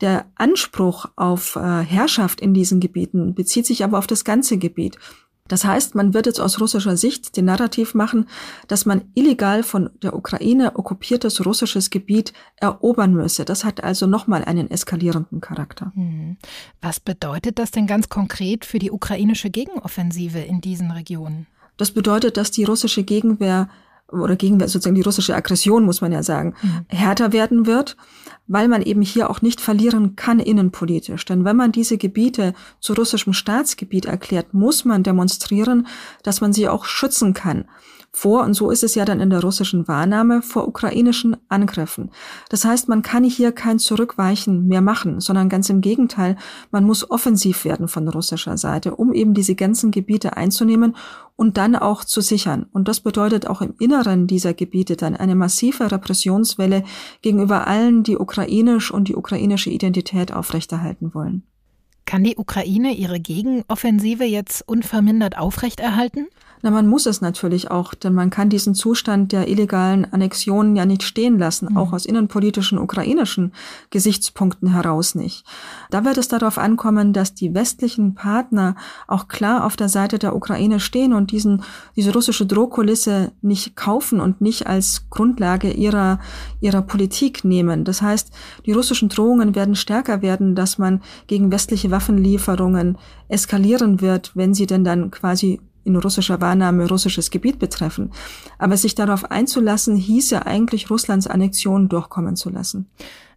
Der 0.00 0.26
Anspruch 0.34 1.06
auf 1.16 1.56
äh, 1.56 1.60
Herrschaft 1.60 2.40
in 2.40 2.54
diesen 2.54 2.80
Gebieten 2.80 3.34
bezieht 3.34 3.66
sich 3.66 3.84
aber 3.84 3.98
auf 3.98 4.06
das 4.06 4.24
ganze 4.24 4.58
Gebiet. 4.58 4.98
Das 5.46 5.66
heißt, 5.66 5.94
man 5.94 6.14
wird 6.14 6.24
jetzt 6.24 6.40
aus 6.40 6.58
russischer 6.58 6.96
Sicht 6.96 7.36
den 7.36 7.44
Narrativ 7.44 7.92
machen, 7.94 8.28
dass 8.66 8.86
man 8.86 9.02
illegal 9.14 9.62
von 9.62 9.90
der 10.02 10.16
Ukraine 10.16 10.76
okkupiertes 10.76 11.44
russisches 11.44 11.90
Gebiet 11.90 12.32
erobern 12.56 13.12
müsse. 13.12 13.44
Das 13.44 13.62
hat 13.62 13.84
also 13.84 14.06
nochmal 14.06 14.42
einen 14.44 14.70
eskalierenden 14.70 15.42
Charakter. 15.42 15.92
Hm. 15.94 16.38
Was 16.80 16.98
bedeutet 16.98 17.58
das 17.58 17.72
denn 17.72 17.86
ganz 17.86 18.08
konkret 18.08 18.64
für 18.64 18.78
die 18.78 18.90
ukrainische 18.90 19.50
Gegenoffensive 19.50 20.38
in 20.38 20.62
diesen 20.62 20.90
Regionen? 20.90 21.46
Das 21.76 21.90
bedeutet, 21.90 22.38
dass 22.38 22.50
die 22.50 22.64
russische 22.64 23.02
Gegenwehr 23.02 23.68
oder 24.20 24.36
gegen 24.36 24.58
sozusagen 24.60 24.94
die 24.94 25.02
russische 25.02 25.34
Aggression, 25.34 25.84
muss 25.84 26.00
man 26.00 26.12
ja 26.12 26.22
sagen, 26.22 26.54
mhm. 26.62 26.86
härter 26.88 27.32
werden 27.32 27.66
wird, 27.66 27.96
weil 28.46 28.68
man 28.68 28.82
eben 28.82 29.02
hier 29.02 29.30
auch 29.30 29.42
nicht 29.42 29.60
verlieren 29.60 30.16
kann 30.16 30.40
innenpolitisch. 30.40 31.24
Denn 31.24 31.44
wenn 31.44 31.56
man 31.56 31.72
diese 31.72 31.98
Gebiete 31.98 32.54
zu 32.80 32.92
russischem 32.94 33.32
Staatsgebiet 33.32 34.06
erklärt, 34.06 34.54
muss 34.54 34.84
man 34.84 35.02
demonstrieren, 35.02 35.86
dass 36.22 36.40
man 36.40 36.52
sie 36.52 36.68
auch 36.68 36.84
schützen 36.84 37.34
kann 37.34 37.66
vor, 38.16 38.44
und 38.44 38.54
so 38.54 38.70
ist 38.70 38.84
es 38.84 38.94
ja 38.94 39.04
dann 39.04 39.18
in 39.18 39.28
der 39.28 39.42
russischen 39.42 39.88
Wahrnahme, 39.88 40.40
vor 40.40 40.68
ukrainischen 40.68 41.36
Angriffen. 41.48 42.12
Das 42.48 42.64
heißt, 42.64 42.88
man 42.88 43.02
kann 43.02 43.24
hier 43.24 43.50
kein 43.50 43.80
Zurückweichen 43.80 44.68
mehr 44.68 44.82
machen, 44.82 45.18
sondern 45.20 45.48
ganz 45.48 45.68
im 45.68 45.80
Gegenteil, 45.80 46.36
man 46.70 46.84
muss 46.84 47.10
offensiv 47.10 47.64
werden 47.64 47.88
von 47.88 48.06
russischer 48.06 48.56
Seite, 48.56 48.94
um 48.94 49.12
eben 49.12 49.34
diese 49.34 49.56
ganzen 49.56 49.90
Gebiete 49.90 50.36
einzunehmen 50.36 50.94
und 51.34 51.56
dann 51.56 51.74
auch 51.74 52.04
zu 52.04 52.20
sichern. 52.20 52.66
Und 52.72 52.86
das 52.86 53.00
bedeutet 53.00 53.48
auch 53.48 53.60
im 53.60 53.74
Inneren 53.80 54.28
dieser 54.28 54.54
Gebiete 54.54 54.94
dann 54.94 55.16
eine 55.16 55.34
massive 55.34 55.90
Repressionswelle 55.90 56.84
gegenüber 57.20 57.66
allen, 57.66 58.04
die 58.04 58.16
ukrainisch 58.16 58.92
und 58.92 59.08
die 59.08 59.16
ukrainische 59.16 59.70
Identität 59.70 60.32
aufrechterhalten 60.32 61.14
wollen. 61.14 61.42
Kann 62.06 62.22
die 62.22 62.36
Ukraine 62.36 62.92
ihre 62.92 63.18
Gegenoffensive 63.18 64.24
jetzt 64.24 64.68
unvermindert 64.68 65.36
aufrechterhalten? 65.36 66.28
Na, 66.64 66.70
man 66.70 66.86
muss 66.86 67.04
es 67.04 67.20
natürlich 67.20 67.70
auch, 67.70 67.92
denn 67.92 68.14
man 68.14 68.30
kann 68.30 68.48
diesen 68.48 68.74
Zustand 68.74 69.32
der 69.32 69.48
illegalen 69.48 70.10
Annexionen 70.10 70.76
ja 70.76 70.86
nicht 70.86 71.02
stehen 71.02 71.38
lassen, 71.38 71.68
mhm. 71.72 71.76
auch 71.76 71.92
aus 71.92 72.06
innenpolitischen 72.06 72.78
ukrainischen 72.78 73.52
Gesichtspunkten 73.90 74.72
heraus 74.72 75.14
nicht. 75.14 75.44
Da 75.90 76.06
wird 76.06 76.16
es 76.16 76.28
darauf 76.28 76.56
ankommen, 76.56 77.12
dass 77.12 77.34
die 77.34 77.52
westlichen 77.52 78.14
Partner 78.14 78.76
auch 79.06 79.28
klar 79.28 79.66
auf 79.66 79.76
der 79.76 79.90
Seite 79.90 80.18
der 80.18 80.34
Ukraine 80.34 80.80
stehen 80.80 81.12
und 81.12 81.32
diesen, 81.32 81.62
diese 81.96 82.14
russische 82.14 82.46
Drohkulisse 82.46 83.32
nicht 83.42 83.76
kaufen 83.76 84.18
und 84.18 84.40
nicht 84.40 84.66
als 84.66 85.10
Grundlage 85.10 85.70
ihrer, 85.70 86.18
ihrer 86.62 86.80
Politik 86.80 87.44
nehmen. 87.44 87.84
Das 87.84 88.00
heißt, 88.00 88.32
die 88.64 88.72
russischen 88.72 89.10
Drohungen 89.10 89.54
werden 89.54 89.76
stärker 89.76 90.22
werden, 90.22 90.54
dass 90.54 90.78
man 90.78 91.02
gegen 91.26 91.52
westliche 91.52 91.90
Waffenlieferungen 91.90 92.96
eskalieren 93.28 94.00
wird, 94.00 94.32
wenn 94.34 94.54
sie 94.54 94.64
denn 94.64 94.82
dann 94.82 95.10
quasi 95.10 95.60
in 95.84 95.96
russischer 95.96 96.40
Wahrnahme 96.40 96.88
russisches 96.88 97.30
Gebiet 97.30 97.58
betreffen. 97.58 98.12
Aber 98.58 98.76
sich 98.76 98.94
darauf 98.94 99.30
einzulassen, 99.30 99.96
hieße 99.96 100.46
eigentlich 100.46 100.90
Russlands 100.90 101.26
Annexion 101.26 101.88
durchkommen 101.88 102.36
zu 102.36 102.50
lassen. 102.50 102.88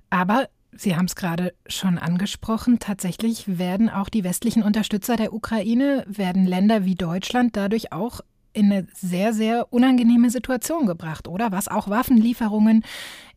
Aber 0.10 0.48
Sie 0.80 0.96
haben 0.96 1.06
es 1.06 1.16
gerade 1.16 1.54
schon 1.66 1.98
angesprochen. 1.98 2.78
Tatsächlich 2.78 3.58
werden 3.58 3.90
auch 3.90 4.10
die 4.10 4.24
westlichen 4.24 4.62
Unterstützer 4.62 5.16
der 5.16 5.34
Ukraine, 5.34 6.06
werden 6.08 6.46
Länder 6.46 6.86
wie 6.86 6.94
Deutschland 6.94 7.56
dadurch 7.58 7.92
auch 7.92 8.22
in 8.54 8.72
eine 8.72 8.88
sehr, 8.94 9.34
sehr 9.34 9.72
unangenehme 9.72 10.30
Situation 10.30 10.86
gebracht, 10.88 11.28
oder? 11.28 11.52
Was 11.52 11.68
auch 11.68 11.90
Waffenlieferungen 11.90 12.84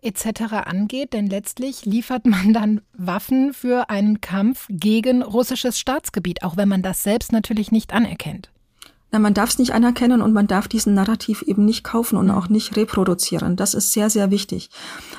etc. 0.01 0.55
angeht. 0.65 1.13
Denn 1.13 1.27
letztlich 1.27 1.85
liefert 1.85 2.27
man 2.27 2.53
dann 2.53 2.81
Waffen 2.93 3.53
für 3.53 3.91
einen 3.91 4.21
Kampf 4.21 4.67
gegen 4.71 5.23
russisches 5.23 5.79
Staatsgebiet, 5.79 6.43
auch 6.43 6.57
wenn 6.57 6.69
man 6.69 6.83
das 6.83 7.03
selbst 7.03 7.33
natürlich 7.33 7.71
nicht 7.71 7.93
anerkennt. 7.93 8.51
Na, 9.13 9.19
man 9.19 9.35
darf 9.35 9.51
es 9.51 9.59
nicht 9.59 9.73
anerkennen 9.73 10.23
und 10.23 10.33
man 10.33 10.47
darf 10.47 10.69
diesen 10.69 10.95
Narrativ 10.95 11.43
eben 11.43 11.65
nicht 11.65 11.83
kaufen 11.83 12.17
und 12.17 12.27
mhm. 12.27 12.33
auch 12.33 12.49
nicht 12.49 12.77
reproduzieren. 12.77 13.57
Das 13.57 13.75
ist 13.75 13.93
sehr, 13.93 14.09
sehr 14.09 14.31
wichtig. 14.31 14.71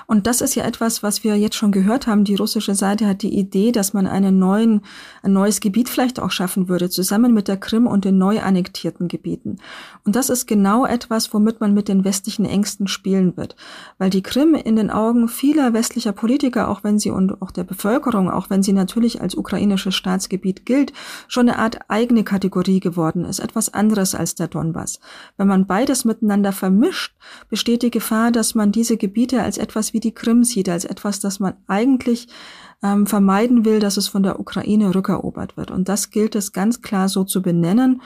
Und 0.08 0.28
das 0.28 0.40
ist 0.42 0.56
ja 0.56 0.64
etwas, 0.64 1.04
was 1.04 1.24
wir 1.24 1.36
jetzt 1.36 1.56
schon 1.56 1.72
gehört 1.74 2.08
haben. 2.08 2.24
Die 2.24 2.36
russische 2.36 2.74
Seite 2.74 3.06
hat 3.06 3.22
die 3.22 3.38
Idee, 3.38 3.72
dass 3.72 3.94
man 3.94 4.08
einen 4.08 4.40
neuen, 4.40 4.82
ein 5.24 5.34
neues 5.34 5.60
Gebiet 5.60 5.90
vielleicht 5.90 6.20
auch 6.20 6.32
schaffen 6.32 6.70
würde, 6.70 6.90
zusammen 6.90 7.34
mit 7.34 7.48
der 7.48 7.58
Krim 7.58 7.86
und 7.86 8.06
den 8.06 8.18
neu 8.18 8.40
annektierten 8.42 9.10
Gebieten. 9.10 9.58
Und 10.06 10.16
das 10.16 10.30
ist 10.30 10.48
genau 10.48 10.86
etwas, 10.86 11.34
womit 11.34 11.60
man 11.60 11.74
mit 11.74 11.88
den 11.90 12.06
westlichen 12.06 12.46
Ängsten 12.46 12.88
spielen 12.88 13.36
wird. 13.36 13.56
Weil 13.98 14.10
die 14.10 14.24
Krim 14.24 14.54
in 14.54 14.78
den 14.78 14.90
Augen 14.90 15.28
vieler 15.28 15.74
westlicher 15.74 16.14
Politiker, 16.14 16.70
auch 16.70 16.84
wenn 16.84 16.98
sie 16.98 17.12
und 17.12 17.42
auch 17.42 17.52
der 17.52 17.64
Bevölkerung, 17.66 18.30
auch 18.30 18.50
wenn 18.50 18.64
sie 18.64 18.74
natürlich 18.74 19.22
als 19.22 19.36
ukrainisches 19.36 19.96
Staatsgebiet 19.96 20.66
gilt, 20.66 20.94
schon 21.28 21.50
eine 21.50 21.60
Art 21.60 21.80
eigene 21.90 22.24
Kategorie 22.24 22.80
geworden 22.80 23.26
ist. 23.26 23.40
Etwas 23.40 23.74
anderes 23.82 24.14
als 24.14 24.36
der 24.36 24.48
Donbass. 24.48 25.00
Wenn 25.38 25.48
man 25.48 25.66
beides 25.66 26.06
miteinander 26.06 26.52
vermischt, 26.52 27.16
besteht 27.50 27.82
die 27.82 27.90
Gefahr, 27.90 28.32
dass 28.32 28.54
man 28.54 28.72
diese 28.72 28.98
Gebiete 28.98 29.42
als 29.42 29.58
etwas 29.58 29.94
wie 29.94 30.00
die 30.00 30.14
Krim 30.14 30.44
sieht, 30.44 30.70
als 30.70 30.86
etwas, 30.86 31.20
das 31.20 31.40
man 31.40 31.56
eigentlich 31.68 32.28
ähm, 32.84 33.08
vermeiden 33.08 33.66
will, 33.66 33.80
dass 33.80 33.98
es 33.98 34.08
von 34.08 34.22
der 34.22 34.40
Ukraine 34.40 34.94
rückerobert 34.94 35.58
wird. 35.58 35.72
Und 35.72 35.90
das 35.90 36.12
gilt 36.12 36.36
es 36.36 36.54
ganz 36.54 36.82
klar 36.82 37.10
so 37.10 37.24
zu 37.24 37.42
benennen 37.42 38.02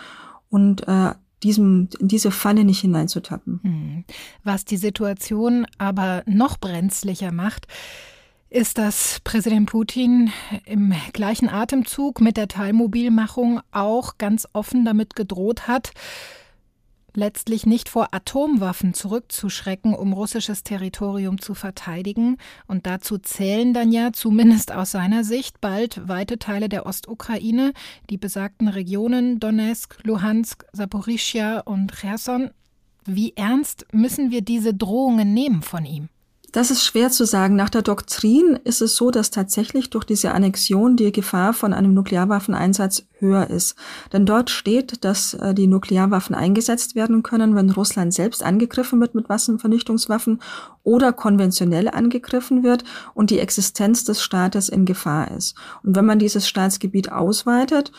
und 0.50 0.88
äh, 0.88 1.12
diesem, 1.44 1.90
in 2.00 2.08
diese 2.08 2.32
Falle 2.32 2.64
nicht 2.64 2.80
hineinzutappen. 2.80 3.60
Hm. 3.62 4.04
Was 4.44 4.64
die 4.64 4.78
Situation 4.78 5.68
aber 5.78 6.24
noch 6.26 6.58
brenzlicher 6.58 7.34
macht, 7.34 7.68
ist, 8.56 8.78
dass 8.78 9.20
Präsident 9.26 9.70
Putin 9.70 10.32
im 10.64 10.94
gleichen 11.12 11.50
Atemzug 11.50 12.22
mit 12.22 12.38
der 12.38 12.48
Teilmobilmachung 12.48 13.60
auch 13.72 14.18
ganz 14.18 14.48
offen 14.54 14.86
damit 14.86 15.18
gedroht 15.18 15.68
hat, 15.68 15.92
letztlich 17.14 17.66
nicht 17.66 17.90
vor 17.90 18.14
Atomwaffen 18.14 18.94
zurückzuschrecken, 18.94 19.94
um 19.94 20.14
russisches 20.14 20.64
Territorium 20.64 21.42
zu 21.42 21.54
verteidigen. 21.54 22.38
Und 22.66 22.86
dazu 22.86 23.18
zählen 23.18 23.74
dann 23.74 23.92
ja, 23.92 24.14
zumindest 24.14 24.72
aus 24.72 24.92
seiner 24.92 25.26
Sicht, 25.26 25.60
bald 25.60 26.08
weite 26.08 26.40
Teile 26.40 26.70
der 26.70 26.86
Ostukraine, 26.86 27.74
die 28.10 28.18
besagten 28.18 28.70
Regionen 28.70 29.42
Donetsk, 29.42 29.98
Luhansk, 30.04 30.66
Saporischia 30.72 31.60
und 31.60 31.92
Cherson. 31.92 32.52
Wie 33.06 33.34
ernst 33.36 33.86
müssen 33.92 34.32
wir 34.32 34.42
diese 34.42 34.74
Drohungen 34.74 35.34
nehmen 35.34 35.62
von 35.62 35.84
ihm? 35.84 36.08
Das 36.56 36.72
ist 36.72 36.86
schwer 36.86 37.12
zu 37.12 37.26
sagen. 37.26 37.58
Nach 37.58 37.70
der 37.70 37.82
Doktrin 37.82 38.58
ist 38.64 38.82
es 38.82 38.96
so, 38.96 39.12
dass 39.12 39.30
tatsächlich 39.30 39.90
durch 39.90 40.06
diese 40.06 40.32
Annexion 40.32 40.96
die 40.96 41.12
Gefahr 41.12 41.52
von 41.52 41.74
einem 41.74 41.94
Nuklearwaffeneinsatz 41.94 43.08
höher 43.20 43.50
ist. 43.50 43.76
Denn 44.14 44.26
dort 44.26 44.50
steht, 44.50 45.04
dass 45.04 45.34
äh, 45.34 45.54
die 45.54 45.68
Nuklearwaffen 45.68 46.34
eingesetzt 46.34 46.96
werden 46.96 47.24
können, 47.24 47.56
wenn 47.56 47.72
Russland 47.72 48.14
selbst 48.14 48.42
angegriffen 48.42 49.02
wird 49.02 49.16
mit 49.16 49.28
Massenvernichtungswaffen 49.28 50.42
oder 50.84 51.12
konventionell 51.12 51.90
angegriffen 51.90 52.64
wird 52.64 52.86
und 53.14 53.32
die 53.32 53.40
Existenz 53.40 54.06
des 54.06 54.24
Staates 54.24 54.70
in 54.70 54.86
Gefahr 54.86 55.32
ist. 55.32 55.58
Und 55.84 55.98
wenn 55.98 56.06
man 56.06 56.20
dieses 56.20 56.48
Staatsgebiet 56.48 57.12
ausweitet 57.12 57.92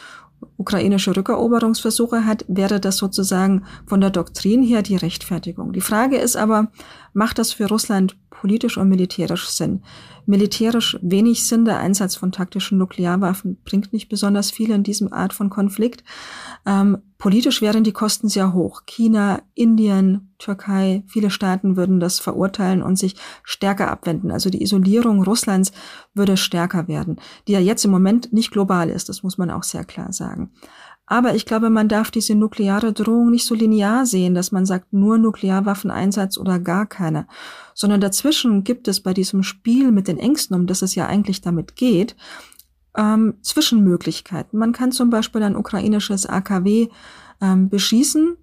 ukrainische 0.58 1.16
Rückeroberungsversuche 1.16 2.24
hat, 2.24 2.44
wäre 2.48 2.80
das 2.80 2.96
sozusagen 2.96 3.64
von 3.86 4.00
der 4.00 4.10
Doktrin 4.10 4.62
her 4.62 4.82
die 4.82 4.96
Rechtfertigung. 4.96 5.72
Die 5.72 5.80
Frage 5.80 6.16
ist 6.16 6.36
aber, 6.36 6.68
macht 7.12 7.38
das 7.38 7.52
für 7.52 7.66
Russland 7.66 8.16
politisch 8.46 8.78
und 8.78 8.88
militärisch 8.88 9.48
Sinn? 9.48 9.82
Militärisch 10.24 10.96
wenig 11.02 11.44
Sinn, 11.44 11.64
der 11.64 11.78
Einsatz 11.78 12.14
von 12.14 12.30
taktischen 12.30 12.78
Nuklearwaffen 12.78 13.58
bringt 13.64 13.92
nicht 13.92 14.08
besonders 14.08 14.52
viel 14.52 14.70
in 14.70 14.84
diesem 14.84 15.12
Art 15.12 15.32
von 15.32 15.50
Konflikt. 15.50 16.04
Ähm, 16.64 16.98
politisch 17.18 17.60
wären 17.60 17.82
die 17.82 17.92
Kosten 17.92 18.28
sehr 18.28 18.52
hoch. 18.52 18.82
China, 18.86 19.40
Indien, 19.54 20.32
Türkei, 20.38 21.02
viele 21.08 21.30
Staaten 21.30 21.76
würden 21.76 21.98
das 21.98 22.20
verurteilen 22.20 22.84
und 22.84 22.96
sich 22.96 23.16
stärker 23.42 23.90
abwenden. 23.90 24.30
Also 24.30 24.48
die 24.48 24.62
Isolierung 24.62 25.24
Russlands 25.24 25.72
würde 26.14 26.36
stärker 26.36 26.86
werden, 26.86 27.16
die 27.48 27.52
ja 27.52 27.60
jetzt 27.60 27.84
im 27.84 27.90
Moment 27.90 28.32
nicht 28.32 28.52
global 28.52 28.90
ist, 28.90 29.08
das 29.08 29.24
muss 29.24 29.38
man 29.38 29.50
auch 29.50 29.64
sehr 29.64 29.84
klar 29.84 30.12
sagen. 30.12 30.52
Aber 31.06 31.34
ich 31.34 31.46
glaube, 31.46 31.70
man 31.70 31.88
darf 31.88 32.10
diese 32.10 32.34
nukleare 32.34 32.92
Drohung 32.92 33.30
nicht 33.30 33.46
so 33.46 33.54
linear 33.54 34.06
sehen, 34.06 34.34
dass 34.34 34.50
man 34.50 34.66
sagt, 34.66 34.92
nur 34.92 35.18
Nuklearwaffeneinsatz 35.18 36.36
oder 36.36 36.58
gar 36.58 36.86
keine, 36.86 37.28
sondern 37.74 38.00
dazwischen 38.00 38.64
gibt 38.64 38.88
es 38.88 39.00
bei 39.00 39.14
diesem 39.14 39.44
Spiel 39.44 39.92
mit 39.92 40.08
den 40.08 40.18
Ängsten, 40.18 40.56
um 40.56 40.66
das 40.66 40.82
es 40.82 40.96
ja 40.96 41.06
eigentlich 41.06 41.40
damit 41.40 41.76
geht, 41.76 42.16
ähm, 42.96 43.34
Zwischenmöglichkeiten. 43.40 44.58
Man 44.58 44.72
kann 44.72 44.90
zum 44.90 45.10
Beispiel 45.10 45.42
ein 45.44 45.56
ukrainisches 45.56 46.26
AKW 46.26 46.88
ähm, 47.40 47.68
beschießen 47.68 48.36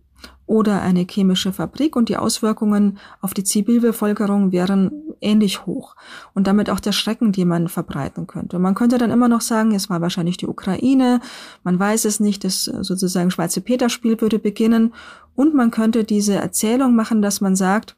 oder 0.45 0.81
eine 0.81 1.05
chemische 1.09 1.53
Fabrik 1.53 1.95
und 1.95 2.09
die 2.09 2.17
Auswirkungen 2.17 2.97
auf 3.21 3.33
die 3.33 3.43
Zivilbevölkerung 3.43 4.51
wären 4.51 4.91
ähnlich 5.21 5.65
hoch 5.65 5.95
und 6.33 6.47
damit 6.47 6.69
auch 6.69 6.79
der 6.79 6.91
Schrecken, 6.91 7.31
die 7.31 7.45
man 7.45 7.69
verbreiten 7.69 8.27
könnte. 8.27 8.59
Man 8.59 8.75
könnte 8.75 8.97
dann 8.97 9.11
immer 9.11 9.29
noch 9.29 9.41
sagen, 9.41 9.73
es 9.73 9.89
war 9.89 10.01
wahrscheinlich 10.01 10.37
die 10.37 10.47
Ukraine, 10.47 11.21
man 11.63 11.79
weiß 11.79 12.05
es 12.05 12.19
nicht, 12.19 12.43
das 12.43 12.65
sozusagen 12.65 13.31
Schwarze 13.31 13.61
Peter-Spiel 13.61 14.19
würde 14.19 14.37
beginnen 14.37 14.93
und 15.35 15.53
man 15.53 15.71
könnte 15.71 16.03
diese 16.03 16.35
Erzählung 16.35 16.95
machen, 16.95 17.21
dass 17.21 17.39
man 17.39 17.55
sagt, 17.55 17.95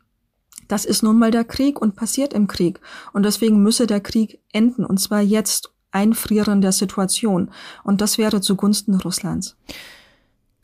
das 0.68 0.86
ist 0.86 1.04
nun 1.04 1.20
mal 1.20 1.32
der 1.32 1.44
Krieg 1.44 1.82
und 1.82 1.96
passiert 1.96 2.34
im 2.34 2.48
Krieg 2.48 2.80
und 3.14 3.24
deswegen 3.24 3.62
müsse 3.62 3.88
der 3.88 4.02
Krieg 4.02 4.40
enden 4.52 4.86
und 4.86 5.00
zwar 5.00 5.22
jetzt 5.22 5.72
Einfrieren 5.92 6.60
der 6.60 6.74
Situation 6.74 7.50
und 7.84 8.02
das 8.02 8.18
wäre 8.18 8.42
zugunsten 8.42 8.96
Russlands. 8.96 9.56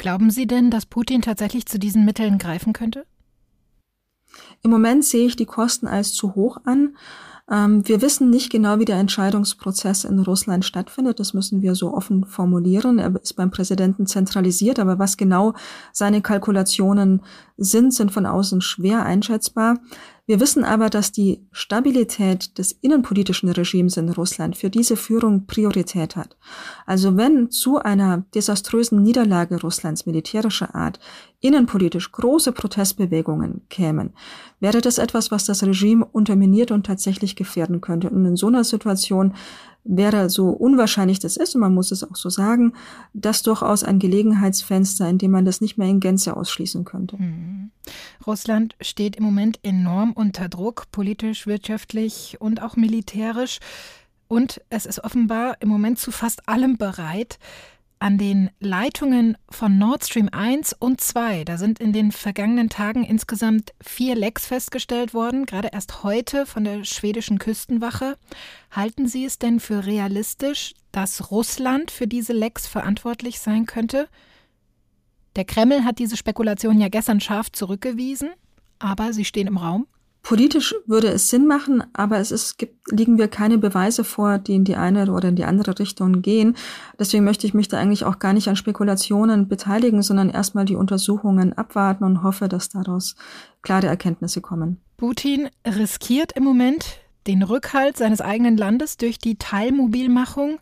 Glauben 0.02 0.32
Sie 0.32 0.48
denn, 0.48 0.72
dass 0.72 0.88
Putin 0.88 1.22
tatsächlich 1.22 1.68
zu 1.68 1.78
diesen 1.78 2.06
Mitteln 2.06 2.40
greifen 2.40 2.74
könnte? 2.74 3.06
Im 4.64 4.72
Moment 4.72 5.06
sehe 5.06 5.28
ich 5.28 5.36
die 5.36 5.46
Kosten 5.46 5.86
als 5.86 6.16
zu 6.16 6.34
hoch 6.34 6.58
an. 6.66 6.98
Ähm, 7.48 7.88
wir 7.88 8.02
wissen 8.02 8.32
nicht 8.32 8.52
genau, 8.52 8.80
wie 8.80 8.86
der 8.86 8.98
Entscheidungsprozess 8.98 10.06
in 10.06 10.18
Russland 10.18 10.66
stattfindet. 10.66 11.20
Das 11.20 11.36
müssen 11.36 11.62
wir 11.62 11.76
so 11.76 11.94
offen 11.94 12.26
formulieren. 12.26 12.98
Er 12.98 13.14
ist 13.22 13.36
beim 13.36 13.52
Präsidenten 13.52 14.08
zentralisiert, 14.08 14.80
aber 14.80 14.98
was 14.98 15.18
genau 15.18 15.54
seine 15.94 16.24
Kalkulationen 16.24 17.22
sind, 17.58 17.94
sind 17.94 18.12
von 18.12 18.26
außen 18.26 18.62
schwer 18.62 19.04
einschätzbar. 19.06 19.78
Wir 20.28 20.40
wissen 20.40 20.64
aber, 20.64 20.90
dass 20.90 21.12
die 21.12 21.42
Stabilität 21.52 22.58
des 22.58 22.72
innenpolitischen 22.72 23.50
Regimes 23.50 23.98
in 23.98 24.10
Russland 24.10 24.56
für 24.56 24.70
diese 24.70 24.96
Führung 24.96 25.46
Priorität 25.48 26.16
hat. 26.16 26.38
Also 26.86 27.18
wenn 27.18 27.50
zu 27.50 27.80
einer 27.80 28.24
desaströsen 28.34 29.02
Niederlage 29.02 29.60
Russlands 29.60 30.06
militärischer 30.06 30.76
Art 30.76 31.00
innenpolitisch 31.40 32.12
große 32.12 32.52
Protestbewegungen 32.52 33.62
kämen, 33.70 34.14
wäre 34.60 34.80
das 34.80 35.00
etwas, 35.00 35.32
was 35.32 35.46
das 35.46 35.64
Regime 35.64 36.06
unterminiert 36.06 36.72
und 36.72 36.86
tatsächlich 36.86 37.36
gefährden 37.36 37.82
könnte. 37.82 38.10
Und 38.10 38.26
in 38.26 38.36
so 38.36 38.48
einer 38.48 38.64
Situation 38.64 39.34
wäre 39.84 40.30
so 40.30 40.50
unwahrscheinlich 40.50 41.20
das 41.20 41.38
ist, 41.38 41.56
und 41.56 41.62
man 41.62 41.74
muss 41.74 41.92
es 41.92 42.04
auch 42.04 42.16
so 42.16 42.30
sagen, 42.30 42.74
das 43.14 43.42
durchaus 43.42 43.84
ein 43.84 44.00
Gelegenheitsfenster, 44.00 45.10
in 45.10 45.18
dem 45.18 45.32
man 45.32 45.46
das 45.46 45.62
nicht 45.62 45.78
mehr 45.78 45.88
in 45.88 46.00
Gänze 46.00 46.36
ausschließen 46.38 46.86
könnte. 46.86 47.18
Mhm. 47.18 47.72
Russland 48.26 48.76
steht 48.82 49.16
im 49.16 49.24
Moment 49.24 49.60
enorm 49.64 50.14
unter 50.14 50.50
Druck, 50.50 50.86
politisch, 50.92 51.48
wirtschaftlich 51.48 52.38
und 52.40 52.62
auch 52.62 52.76
militärisch. 52.76 53.60
Und 54.28 54.62
es 54.70 54.86
ist 54.86 55.04
offenbar 55.04 55.58
im 55.60 55.68
Moment 55.68 56.00
zu 56.00 56.12
fast 56.12 56.48
allem 56.48 56.78
bereit 56.78 57.38
an 58.02 58.18
den 58.18 58.50
Leitungen 58.60 59.38
von 59.52 59.78
Nord 59.78 60.04
Stream 60.04 60.28
1 60.32 60.74
und 60.80 61.00
2. 61.00 61.44
Da 61.44 61.58
sind 61.58 61.80
in 61.80 61.94
den 61.94 62.12
vergangenen 62.12 62.68
Tagen 62.68 63.04
insgesamt 63.04 63.74
vier 63.80 64.16
Lecks 64.16 64.48
festgestellt 64.48 65.14
worden, 65.14 65.46
gerade 65.46 65.70
erst 65.72 66.04
heute 66.04 66.48
von 66.48 66.64
der 66.64 66.84
schwedischen 66.84 67.38
Küstenwache. 67.38 68.18
Halten 68.72 69.08
Sie 69.08 69.24
es 69.24 69.38
denn 69.38 69.60
für 69.60 69.86
realistisch, 69.86 70.74
dass 70.92 71.30
Russland 71.30 71.92
für 71.92 72.08
diese 72.08 72.34
Lecks 72.34 72.66
verantwortlich 72.66 73.40
sein 73.40 73.68
könnte? 73.68 74.10
Der 75.36 75.46
Kreml 75.46 75.86
hat 75.86 76.00
diese 76.00 76.18
Spekulation 76.18 76.82
ja 76.82 76.90
gestern 76.90 77.22
scharf 77.22 77.52
zurückgewiesen, 77.52 78.32
aber 78.80 79.14
sie 79.14 79.26
stehen 79.26 79.46
im 79.46 79.58
Raum. 79.58 79.86
Politisch 80.24 80.76
würde 80.86 81.08
es 81.08 81.30
Sinn 81.30 81.48
machen, 81.48 81.84
aber 81.94 82.20
es 82.20 82.32
ist, 82.32 82.58
gibt, 82.60 82.92
liegen 82.92 83.18
wir 83.18 83.28
keine 83.28 83.58
Beweise 83.58 84.04
vor, 84.04 84.38
die 84.38 84.56
in 84.56 84.64
die 84.64 84.76
eine 84.76 85.12
oder 85.12 85.30
in 85.30 85.36
die 85.36 85.46
andere 85.46 85.80
Richtung 85.80 86.22
gehen. 86.22 86.56
Deswegen 87.00 87.24
möchte 87.24 87.48
ich 87.48 87.56
mich 87.56 87.68
da 87.68 87.80
eigentlich 87.80 88.06
auch 88.06 88.20
gar 88.20 88.34
nicht 88.34 88.48
an 88.48 88.56
Spekulationen 88.56 89.48
beteiligen, 89.48 90.04
sondern 90.04 90.30
erstmal 90.30 90.66
die 90.66 90.76
Untersuchungen 90.76 91.54
abwarten 91.54 92.04
und 92.04 92.22
hoffe, 92.22 92.48
dass 92.48 92.70
daraus 92.70 93.16
klare 93.64 93.88
Erkenntnisse 93.88 94.42
kommen. 94.42 94.80
Putin 94.98 95.50
riskiert 95.66 96.34
im 96.34 96.44
Moment 96.44 97.00
den 97.26 97.42
Rückhalt 97.42 97.98
seines 97.98 98.22
eigenen 98.22 98.58
Landes 98.58 98.98
durch 98.98 99.18
die 99.18 99.38
Teilmobilmachung. 99.38 100.60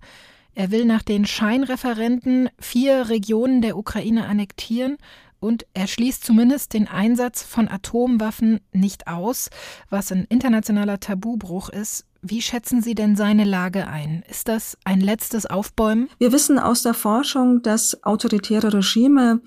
Er 0.55 0.71
will 0.71 0.85
nach 0.85 1.03
den 1.03 1.25
Scheinreferenten 1.25 2.49
vier 2.59 3.09
Regionen 3.09 3.61
der 3.61 3.77
Ukraine 3.77 4.25
annektieren 4.27 4.97
und 5.39 5.65
er 5.73 5.87
schließt 5.87 6.23
zumindest 6.23 6.73
den 6.73 6.87
Einsatz 6.87 7.43
von 7.43 7.67
Atomwaffen 7.67 8.59
nicht 8.71 9.07
aus, 9.07 9.49
was 9.89 10.11
ein 10.11 10.25
internationaler 10.29 10.99
Tabubruch 10.99 11.69
ist. 11.69 12.05
Wie 12.21 12.41
schätzen 12.41 12.81
Sie 12.81 12.95
denn 12.95 13.15
seine 13.15 13.45
Lage 13.45 13.87
ein? 13.87 14.23
Ist 14.29 14.49
das 14.49 14.77
ein 14.83 14.99
letztes 14.99 15.45
Aufbäumen? 15.45 16.09
Wir 16.17 16.33
wissen 16.33 16.59
aus 16.59 16.81
der 16.81 16.93
Forschung, 16.93 17.61
dass 17.61 18.03
autoritäre 18.03 18.73
Regime 18.73 19.41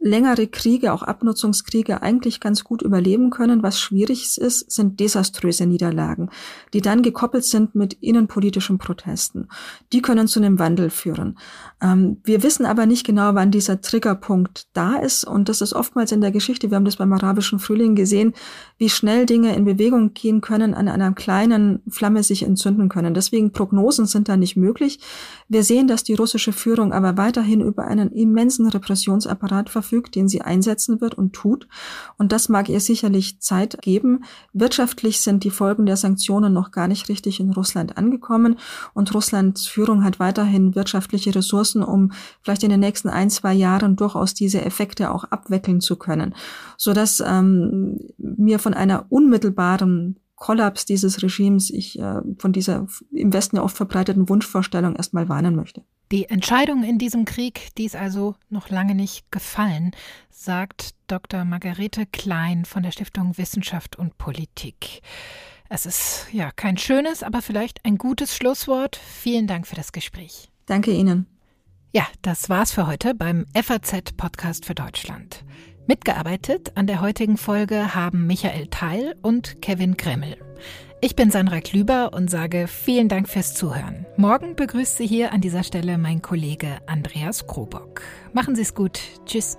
längere 0.00 0.46
Kriege, 0.46 0.92
auch 0.92 1.02
Abnutzungskriege 1.02 2.02
eigentlich 2.02 2.40
ganz 2.40 2.62
gut 2.62 2.82
überleben 2.82 3.30
können. 3.30 3.62
Was 3.62 3.80
schwierig 3.80 4.38
ist, 4.38 4.70
sind 4.70 5.00
desaströse 5.00 5.66
Niederlagen, 5.66 6.30
die 6.72 6.80
dann 6.80 7.02
gekoppelt 7.02 7.44
sind 7.44 7.74
mit 7.74 7.94
innenpolitischen 7.94 8.78
Protesten. 8.78 9.48
Die 9.92 10.00
können 10.00 10.28
zu 10.28 10.38
einem 10.38 10.58
Wandel 10.58 10.90
führen. 10.90 11.38
Ähm, 11.80 12.18
wir 12.22 12.44
wissen 12.44 12.64
aber 12.64 12.86
nicht 12.86 13.04
genau, 13.04 13.34
wann 13.34 13.50
dieser 13.50 13.80
Triggerpunkt 13.80 14.68
da 14.72 14.96
ist. 14.96 15.24
Und 15.24 15.48
das 15.48 15.60
ist 15.60 15.72
oftmals 15.72 16.12
in 16.12 16.20
der 16.20 16.30
Geschichte, 16.30 16.70
wir 16.70 16.76
haben 16.76 16.84
das 16.84 16.96
beim 16.96 17.12
arabischen 17.12 17.58
Frühling 17.58 17.96
gesehen, 17.96 18.34
wie 18.78 18.90
schnell 18.90 19.26
Dinge 19.26 19.54
in 19.56 19.64
Bewegung 19.64 20.14
gehen 20.14 20.40
können, 20.40 20.74
an 20.74 20.88
einer 20.88 21.12
kleinen 21.12 21.82
Flamme 21.88 22.22
sich 22.22 22.44
entzünden 22.44 22.88
können. 22.88 23.14
Deswegen 23.14 23.50
Prognosen 23.50 24.06
sind 24.06 24.28
da 24.28 24.36
nicht 24.36 24.56
möglich. 24.56 25.00
Wir 25.48 25.64
sehen, 25.64 25.88
dass 25.88 26.04
die 26.04 26.14
russische 26.14 26.52
Führung 26.52 26.92
aber 26.92 27.16
weiterhin 27.16 27.60
über 27.60 27.86
einen 27.86 28.12
immensen 28.12 28.68
Repressionsapparat 28.68 29.70
verfügt, 29.88 30.14
den 30.14 30.28
sie 30.28 30.42
einsetzen 30.42 31.00
wird 31.00 31.14
und 31.14 31.32
tut. 31.32 31.66
Und 32.18 32.32
das 32.32 32.48
mag 32.48 32.68
ihr 32.68 32.80
sicherlich 32.80 33.40
Zeit 33.40 33.80
geben. 33.80 34.24
Wirtschaftlich 34.52 35.20
sind 35.20 35.44
die 35.44 35.50
Folgen 35.50 35.86
der 35.86 35.96
Sanktionen 35.96 36.52
noch 36.52 36.70
gar 36.70 36.88
nicht 36.88 37.08
richtig 37.08 37.40
in 37.40 37.52
Russland 37.52 37.96
angekommen. 37.96 38.56
Und 38.92 39.14
Russlands 39.14 39.66
Führung 39.66 40.04
hat 40.04 40.20
weiterhin 40.20 40.74
wirtschaftliche 40.74 41.34
Ressourcen, 41.34 41.82
um 41.82 42.12
vielleicht 42.42 42.62
in 42.64 42.70
den 42.70 42.80
nächsten 42.80 43.08
ein, 43.08 43.30
zwei 43.30 43.54
Jahren 43.54 43.96
durchaus 43.96 44.34
diese 44.34 44.64
Effekte 44.64 45.10
auch 45.10 45.24
abwickeln 45.24 45.80
zu 45.80 45.96
können. 45.96 46.34
Sodass 46.76 47.22
ähm, 47.26 47.98
mir 48.18 48.58
von 48.58 48.74
einer 48.74 49.06
unmittelbaren 49.08 50.18
Kollaps 50.34 50.84
dieses 50.84 51.22
Regimes 51.22 51.70
ich 51.70 51.98
äh, 51.98 52.20
von 52.38 52.52
dieser 52.52 52.86
im 53.10 53.32
Westen 53.32 53.56
ja 53.56 53.62
oft 53.62 53.76
verbreiteten 53.76 54.28
Wunschvorstellung 54.28 54.94
erstmal 54.94 55.28
warnen 55.28 55.56
möchte. 55.56 55.82
Die 56.10 56.30
Entscheidung 56.30 56.84
in 56.84 56.98
diesem 56.98 57.26
Krieg, 57.26 57.68
die 57.76 57.84
ist 57.84 57.96
also 57.96 58.34
noch 58.48 58.70
lange 58.70 58.94
nicht 58.94 59.30
gefallen, 59.30 59.90
sagt 60.30 60.94
Dr. 61.06 61.44
Margarete 61.44 62.06
Klein 62.06 62.64
von 62.64 62.82
der 62.82 62.92
Stiftung 62.92 63.36
Wissenschaft 63.36 63.96
und 63.96 64.16
Politik. 64.16 65.02
Es 65.68 65.84
ist 65.84 66.28
ja 66.32 66.50
kein 66.50 66.78
schönes, 66.78 67.22
aber 67.22 67.42
vielleicht 67.42 67.84
ein 67.84 67.98
gutes 67.98 68.34
Schlusswort. 68.34 68.96
Vielen 68.96 69.46
Dank 69.46 69.66
für 69.66 69.76
das 69.76 69.92
Gespräch. 69.92 70.48
Danke 70.64 70.92
Ihnen. 70.92 71.26
Ja, 71.92 72.06
das 72.22 72.48
war's 72.48 72.72
für 72.72 72.86
heute 72.86 73.14
beim 73.14 73.44
FAZ 73.54 74.12
Podcast 74.16 74.64
für 74.64 74.74
Deutschland. 74.74 75.44
Mitgearbeitet 75.86 76.72
an 76.74 76.86
der 76.86 77.02
heutigen 77.02 77.36
Folge 77.36 77.94
haben 77.94 78.26
Michael 78.26 78.68
Teil 78.68 79.14
und 79.20 79.60
Kevin 79.60 79.98
Kremmel. 79.98 80.38
Ich 81.00 81.14
bin 81.14 81.30
Sandra 81.30 81.60
Klüber 81.60 82.12
und 82.12 82.28
sage 82.28 82.66
vielen 82.66 83.08
Dank 83.08 83.28
fürs 83.28 83.54
Zuhören. 83.54 84.04
Morgen 84.16 84.56
begrüßt 84.56 84.96
Sie 84.96 85.06
hier 85.06 85.32
an 85.32 85.40
dieser 85.40 85.62
Stelle 85.62 85.96
mein 85.96 86.22
Kollege 86.22 86.78
Andreas 86.86 87.46
Krobock. 87.46 88.02
Machen 88.32 88.56
Sie 88.56 88.62
es 88.62 88.74
gut. 88.74 88.98
Tschüss. 89.24 89.58